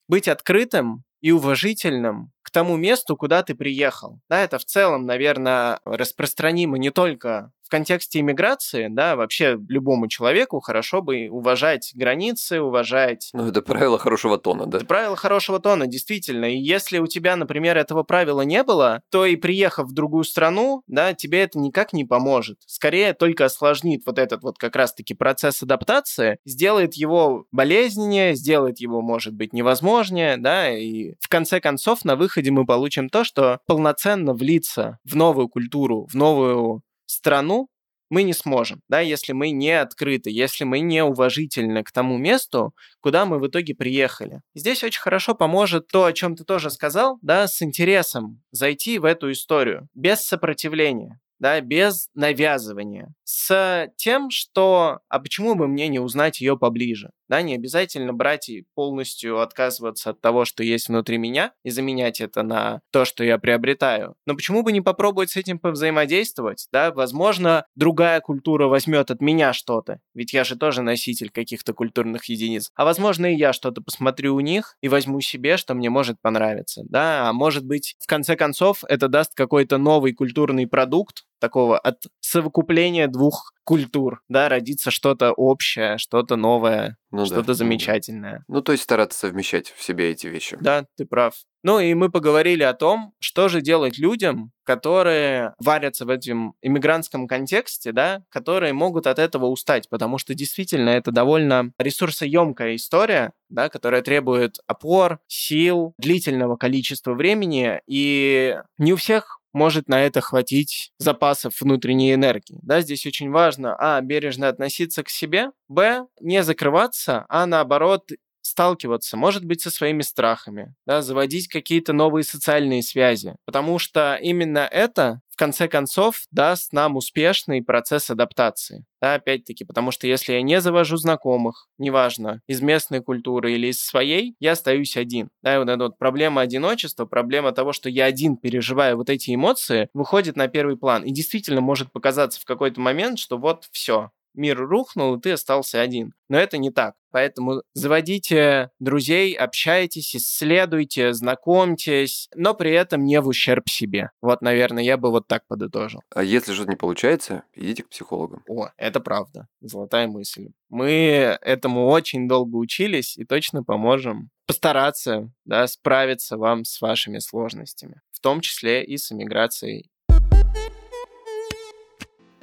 быть 0.08 0.28
открытым 0.28 1.04
и 1.21 1.32
уважительным 1.32 2.32
к 2.43 2.51
тому 2.51 2.78
месту, 2.78 3.17
куда 3.17 3.41
ты 3.41 3.56
приехал. 3.56 4.19
Да, 4.30 4.41
это 4.41 4.60
в 4.60 4.65
целом, 4.65 5.06
наверное, 5.06 5.80
распространимо 5.84 6.78
не 6.78 6.91
только 6.91 7.51
в 7.65 7.69
контексте 7.69 8.19
иммиграции, 8.19 8.88
да, 8.89 9.15
вообще 9.15 9.58
любому 9.67 10.08
человеку 10.08 10.60
хорошо 10.60 11.01
бы 11.01 11.28
уважать 11.32 11.91
границы, 11.95 12.62
уважать... 12.62 13.32
Ну, 13.34 13.47
это 13.47 13.63
правило 13.63 13.97
хорошего 13.97 14.38
тона, 14.38 14.67
да? 14.67 14.78
Это 14.78 14.86
правило 14.86 15.15
хорошего 15.15 15.60
тона, 15.60 15.88
действительно. 15.88 16.45
И 16.45 16.58
если 16.58 16.99
у 16.99 17.08
тебя, 17.08 17.36
например, 17.36 17.75
этого 17.78 18.04
правила 18.04 18.41
не 18.41 18.63
было, 18.63 19.01
то 19.10 19.25
и 19.25 19.36
приехав 19.36 19.88
в 19.88 19.93
другую 19.93 20.25
страну, 20.25 20.84
да, 20.86 21.13
тебе 21.13 21.41
это 21.41 21.58
никак 21.58 21.91
не 21.91 22.06
поможет. 22.06 22.60
Скорее, 22.67 23.13
только 23.13 23.45
осложнит 23.45 24.04
вот 24.06 24.19
этот 24.19 24.43
вот 24.43 24.60
как 24.60 24.75
раз-таки 24.75 25.15
процесс 25.15 25.63
адаптации, 25.63 26.38
сделает 26.45 26.93
его 26.93 27.45
болезненнее, 27.51 28.36
сделает 28.36 28.80
его, 28.80 29.01
может 29.01 29.34
быть, 29.34 29.54
невозможнее, 29.54 30.38
да, 30.38 30.69
и 30.69 31.13
в 31.19 31.30
конце 31.30 31.60
концов 31.60 32.06
на 32.06 32.15
выходе 32.15 32.51
мы 32.51 32.65
получим 32.65 33.10
то, 33.10 33.23
что 33.23 33.60
полноценно 33.65 34.34
влиться 34.34 34.99
в 35.04 35.15
новую 35.15 35.49
культуру, 35.49 36.08
в 36.12 36.13
новую 36.13 36.84
страну 37.06 37.70
мы 38.10 38.24
не 38.24 38.34
сможем, 38.34 38.82
да, 38.88 39.00
если 39.00 39.34
мы 39.34 39.50
не 39.50 39.72
открыты, 39.72 40.30
если 40.30 40.63
мы 40.63 40.80
не 40.80 41.04
уважительны 41.04 41.84
к 41.84 41.91
тому 41.91 42.18
месту, 42.18 42.74
куда 43.02 43.26
мы 43.26 43.39
в 43.39 43.48
итоге 43.48 43.74
приехали. 43.74 44.41
Здесь 44.54 44.84
очень 44.84 45.02
хорошо 45.02 45.34
поможет 45.34 45.88
то, 45.88 46.06
о 46.06 46.13
чем 46.13 46.36
ты 46.36 46.44
тоже 46.44 46.70
сказал, 46.70 47.18
да, 47.22 47.48
с 47.48 47.62
интересом 47.62 48.44
зайти 48.52 49.00
в 49.00 49.06
эту 49.06 49.32
историю, 49.32 49.88
без 49.94 50.22
сопротивления 50.22 51.20
да, 51.39 51.60
без 51.62 52.10
навязывания, 52.13 53.13
с 53.24 53.89
тем, 53.98 54.30
что 54.30 55.00
«а 55.10 55.20
почему 55.20 55.56
бы 55.56 55.68
мне 55.68 55.88
не 55.88 56.00
узнать 56.00 56.39
ее 56.39 56.58
поближе?» 56.58 57.10
Да, 57.28 57.42
не 57.42 57.56
обязательно 57.56 58.14
брать 58.14 58.50
и 58.50 58.66
полностью 58.76 59.40
отказываться 59.42 60.12
от 60.12 60.22
того, 60.22 60.46
что 60.46 60.64
есть 60.64 60.90
внутри 60.90 61.18
меня, 61.18 61.54
и 61.64 61.70
заменять 61.70 62.22
это 62.22 62.44
на 62.44 62.82
то, 62.92 63.06
что 63.06 63.24
я 63.24 63.38
приобретаю. 63.38 64.16
Но 64.26 64.36
почему 64.36 64.64
бы 64.64 64.72
не 64.72 64.82
попробовать 64.82 65.32
с 65.32 65.38
этим 65.38 65.60
повзаимодействовать? 65.60 66.68
Да? 66.72 66.92
Возможно, 66.92 67.66
другая 67.76 68.22
культура 68.22 68.68
возьмет 68.68 69.12
от 69.12 69.22
меня 69.22 69.54
что-то, 69.54 70.00
ведь 70.14 70.34
я 70.34 70.44
же 70.44 70.56
тоже 70.56 70.82
носитель 70.82 71.30
каких-то 71.30 71.74
культурных 71.74 72.26
единиц. 72.26 72.72
А 72.76 72.86
возможно, 72.86 73.34
и 73.34 73.38
я 73.38 73.54
что-то 73.54 73.82
посмотрю 73.82 74.36
у 74.36 74.40
них 74.40 74.78
и 74.82 74.88
возьму 74.88 75.22
себе, 75.22 75.58
что 75.58 75.74
мне 75.74 75.90
может 75.90 76.22
понравиться. 76.22 76.84
Да? 76.88 77.30
А 77.30 77.34
может 77.34 77.66
быть, 77.66 77.96
в 78.00 78.08
конце 78.08 78.36
концов, 78.36 78.84
это 78.88 79.08
даст 79.08 79.34
какой-то 79.34 79.78
новый 79.78 80.14
культурный 80.14 80.68
продукт, 80.68 81.24
такого 81.39 81.78
от 81.78 82.04
совокупления 82.19 83.08
двух 83.08 83.54
культур, 83.65 84.21
да, 84.30 84.48
родится 84.48 84.91
что-то 84.91 85.32
общее, 85.32 85.98
что-то 85.98 86.36
новое, 86.36 86.98
ну, 87.12 87.26
что-то 87.26 87.48
да, 87.48 87.54
замечательное. 87.56 88.43
Ну, 88.48 88.62
то 88.62 88.71
есть 88.71 88.84
стараться 88.84 89.17
совмещать 89.19 89.74
в 89.76 89.84
себе 89.84 90.12
эти 90.12 90.28
вещи. 90.28 90.58
Да, 90.62 90.86
ты 90.95 91.06
прав. 91.06 91.34
Ну 91.63 91.80
и 91.80 91.95
мы 91.95 92.12
поговорили 92.12 92.62
о 92.62 92.74
том, 92.74 93.13
что 93.19 93.50
же 93.50 93.60
делать 93.60 93.98
людям, 93.98 94.52
которые 94.63 95.56
варятся 95.60 96.06
в 96.06 96.10
этом 96.10 96.54
иммигрантском 96.62 97.28
контексте, 97.28 97.91
да, 97.91 98.24
которые 98.30 98.74
могут 98.74 99.08
от 99.08 99.17
этого 99.17 99.48
устать, 99.48 99.89
потому 99.89 100.19
что 100.19 100.36
действительно 100.36 100.89
это 100.89 101.12
довольно 101.12 101.71
ресурсоемкая 101.80 102.76
история, 102.76 103.34
да, 103.50 103.69
которая 103.69 104.04
требует 104.04 104.58
опор, 104.67 105.19
сил, 105.28 105.93
длительного 105.98 106.56
количества 106.56 107.13
времени, 107.13 107.80
и 107.88 108.58
не 108.78 108.93
у 108.93 108.95
всех 108.95 109.39
может 109.56 109.89
на 109.89 110.04
это 110.06 110.22
хватить 110.22 110.91
запасов 111.00 111.60
внутренней 111.62 112.13
энергии. 112.13 112.60
Да, 112.63 112.82
здесь 112.82 113.06
очень 113.08 113.32
важно, 113.32 113.76
а, 113.80 114.02
бережно 114.02 114.50
относиться 114.50 115.04
к 115.04 115.10
себе, 115.10 115.52
б, 115.70 116.06
не 116.22 116.44
закрываться, 116.44 117.26
а 117.30 117.46
наоборот 117.48 118.12
сталкиваться, 118.45 119.17
может 119.17 119.43
быть, 119.43 119.62
со 119.62 119.71
своими 119.71 120.01
страхами, 120.01 120.75
да, 120.86 121.01
заводить 121.01 121.47
какие-то 121.47 121.93
новые 121.93 122.23
социальные 122.23 122.84
связи, 122.84 123.36
потому 123.45 123.79
что 123.79 124.15
именно 124.21 124.60
это 124.60 125.21
в 125.36 125.38
конце 125.38 125.67
концов 125.67 126.21
даст 126.31 126.71
нам 126.71 126.95
успешный 126.95 127.62
процесс 127.62 128.10
адаптации. 128.10 128.86
Да, 129.01 129.15
опять-таки, 129.15 129.65
потому 129.65 129.91
что 129.91 130.08
если 130.08 130.34
я 130.34 130.41
не 130.41 130.62
завожу 130.62 130.95
знакомых, 130.95 131.67
неважно, 131.77 132.41
из 132.47 132.62
местной 132.62 133.01
культуры 133.01 133.51
или 133.53 133.67
из 133.67 133.81
своей, 133.81 134.36
я 134.39 134.53
остаюсь 134.53 134.95
один. 134.95 135.29
Да, 135.41 135.55
и 135.55 135.58
вот 135.58 135.67
эта 135.67 135.84
вот 135.84 135.97
проблема 135.97 136.41
одиночества, 136.41 137.05
проблема 137.05 137.51
того, 137.51 137.73
что 137.73 137.89
я 137.89 138.05
один 138.05 138.38
переживаю 138.38 138.95
вот 138.95 139.10
эти 139.10 139.36
эмоции, 139.36 139.89
выходит 139.93 140.38
на 140.38 140.47
первый 140.47 140.77
план. 140.77 141.03
И 141.03 141.12
действительно 141.12 141.62
может 141.62 141.91
показаться 141.91 142.39
в 142.39 142.45
какой-то 142.45 142.79
момент, 142.79 143.19
что 143.19 143.38
вот 143.38 143.67
все, 143.71 144.12
мир 144.36 144.58
рухнул, 144.58 145.15
и 145.15 145.21
ты 145.21 145.32
остался 145.32 145.82
один. 145.82 146.13
Но 146.30 146.38
это 146.38 146.58
не 146.58 146.71
так. 146.71 146.95
Поэтому 147.12 147.62
заводите 147.74 148.71
друзей, 148.80 149.34
общайтесь, 149.34 150.15
исследуйте, 150.15 151.13
знакомьтесь, 151.13 152.28
но 152.36 152.54
при 152.54 152.71
этом 152.71 153.06
не 153.06 153.21
в 153.21 153.28
ущерб 153.28 153.69
себе. 153.69 154.10
Вот, 154.21 154.41
наверное, 154.41 154.84
я 154.84 154.98
бы 154.98 155.12
вот 155.12 155.28
так 155.28 155.48
подытожил. 155.48 156.02
А 156.13 156.24
если 156.24 156.54
что-то 156.54 156.71
не 156.71 156.76
получается, 156.76 157.43
идите 157.54 157.84
к 157.84 157.89
психологам. 157.89 158.43
О, 158.50 158.69
это 158.76 159.00
правда. 159.00 159.48
Золотая 159.62 160.08
мысль. 160.08 160.50
Мы 160.67 161.38
этому 161.41 161.88
очень 161.88 162.28
долго 162.28 162.58
учились 162.58 163.17
и 163.17 163.24
точно 163.24 163.63
поможем 163.63 164.30
постараться 164.45 165.32
да, 165.45 165.67
справиться 165.67 166.38
вам 166.38 166.65
с 166.65 166.82
вашими 166.82 167.19
сложностями, 167.19 168.02
в 168.12 168.19
том 168.19 168.41
числе 168.41 168.84
и 168.84 168.98
с 168.98 169.12
эмиграцией 169.12 169.89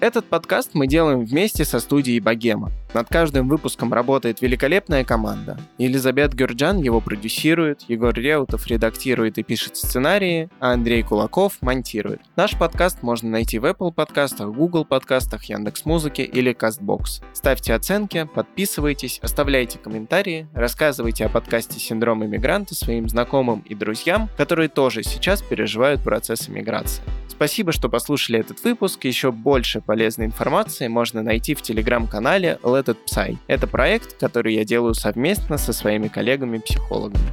этот 0.03 0.25
подкаст 0.25 0.71
мы 0.75 0.89
делаем 0.89 1.25
вместе 1.25 1.65
со 1.65 1.79
студией 1.79 2.19
Богема. 2.19 2.73
Над 2.95 3.09
каждым 3.09 3.49
выпуском 3.49 3.95
работает 3.95 4.43
великолепная 4.43 5.03
команда. 5.03 5.59
Елизабет 5.79 6.35
Гюрджан 6.35 6.77
его 6.77 7.01
продюсирует, 7.01 7.83
Егор 7.89 8.15
Реутов 8.15 8.67
редактирует 8.67 9.39
и 9.39 9.43
пишет 9.43 9.77
сценарии, 9.77 10.51
а 10.61 10.73
Андрей 10.73 11.03
Кулаков 11.03 11.55
монтирует. 11.63 12.21
Наш 12.37 12.59
подкаст 12.59 13.03
можно 13.03 13.31
найти 13.31 13.59
в 13.59 13.65
Apple 13.65 13.93
подкастах, 13.93 14.49
Google 14.49 14.85
подкастах, 14.85 15.45
Яндекс.Музыке 15.45 16.23
или 16.25 16.55
Castbox. 16.55 17.23
Ставьте 17.33 17.73
оценки, 17.73 18.29
подписывайтесь, 18.35 19.21
оставляйте 19.23 19.79
комментарии, 19.79 20.47
рассказывайте 20.53 21.25
о 21.25 21.31
подкасте 21.31 21.81
«Синдром 21.81 22.25
иммигранта» 22.27 22.75
своим 22.75 23.09
знакомым 23.09 23.61
и 23.61 23.75
друзьям, 23.75 24.29
которые 24.37 24.69
тоже 24.69 25.03
сейчас 25.03 25.41
переживают 25.41 26.03
процесс 26.03 26.47
иммиграции. 26.51 27.03
Спасибо, 27.29 27.73
что 27.73 27.89
послушали 27.89 28.39
этот 28.39 28.63
выпуск. 28.63 29.05
Еще 29.05 29.33
больше 29.33 29.81
полезной 29.81 30.27
информации 30.27 30.87
можно 30.89 31.23
найти 31.23 31.55
в 31.55 31.63
телеграм-канале 31.63 32.59
It 32.89 32.99
Psy. 33.07 33.37
Это 33.47 33.67
проект, 33.67 34.19
который 34.19 34.55
я 34.55 34.65
делаю 34.65 34.95
совместно 34.95 35.59
со 35.59 35.73
своими 35.73 36.09
коллегами-психологами. 36.09 37.33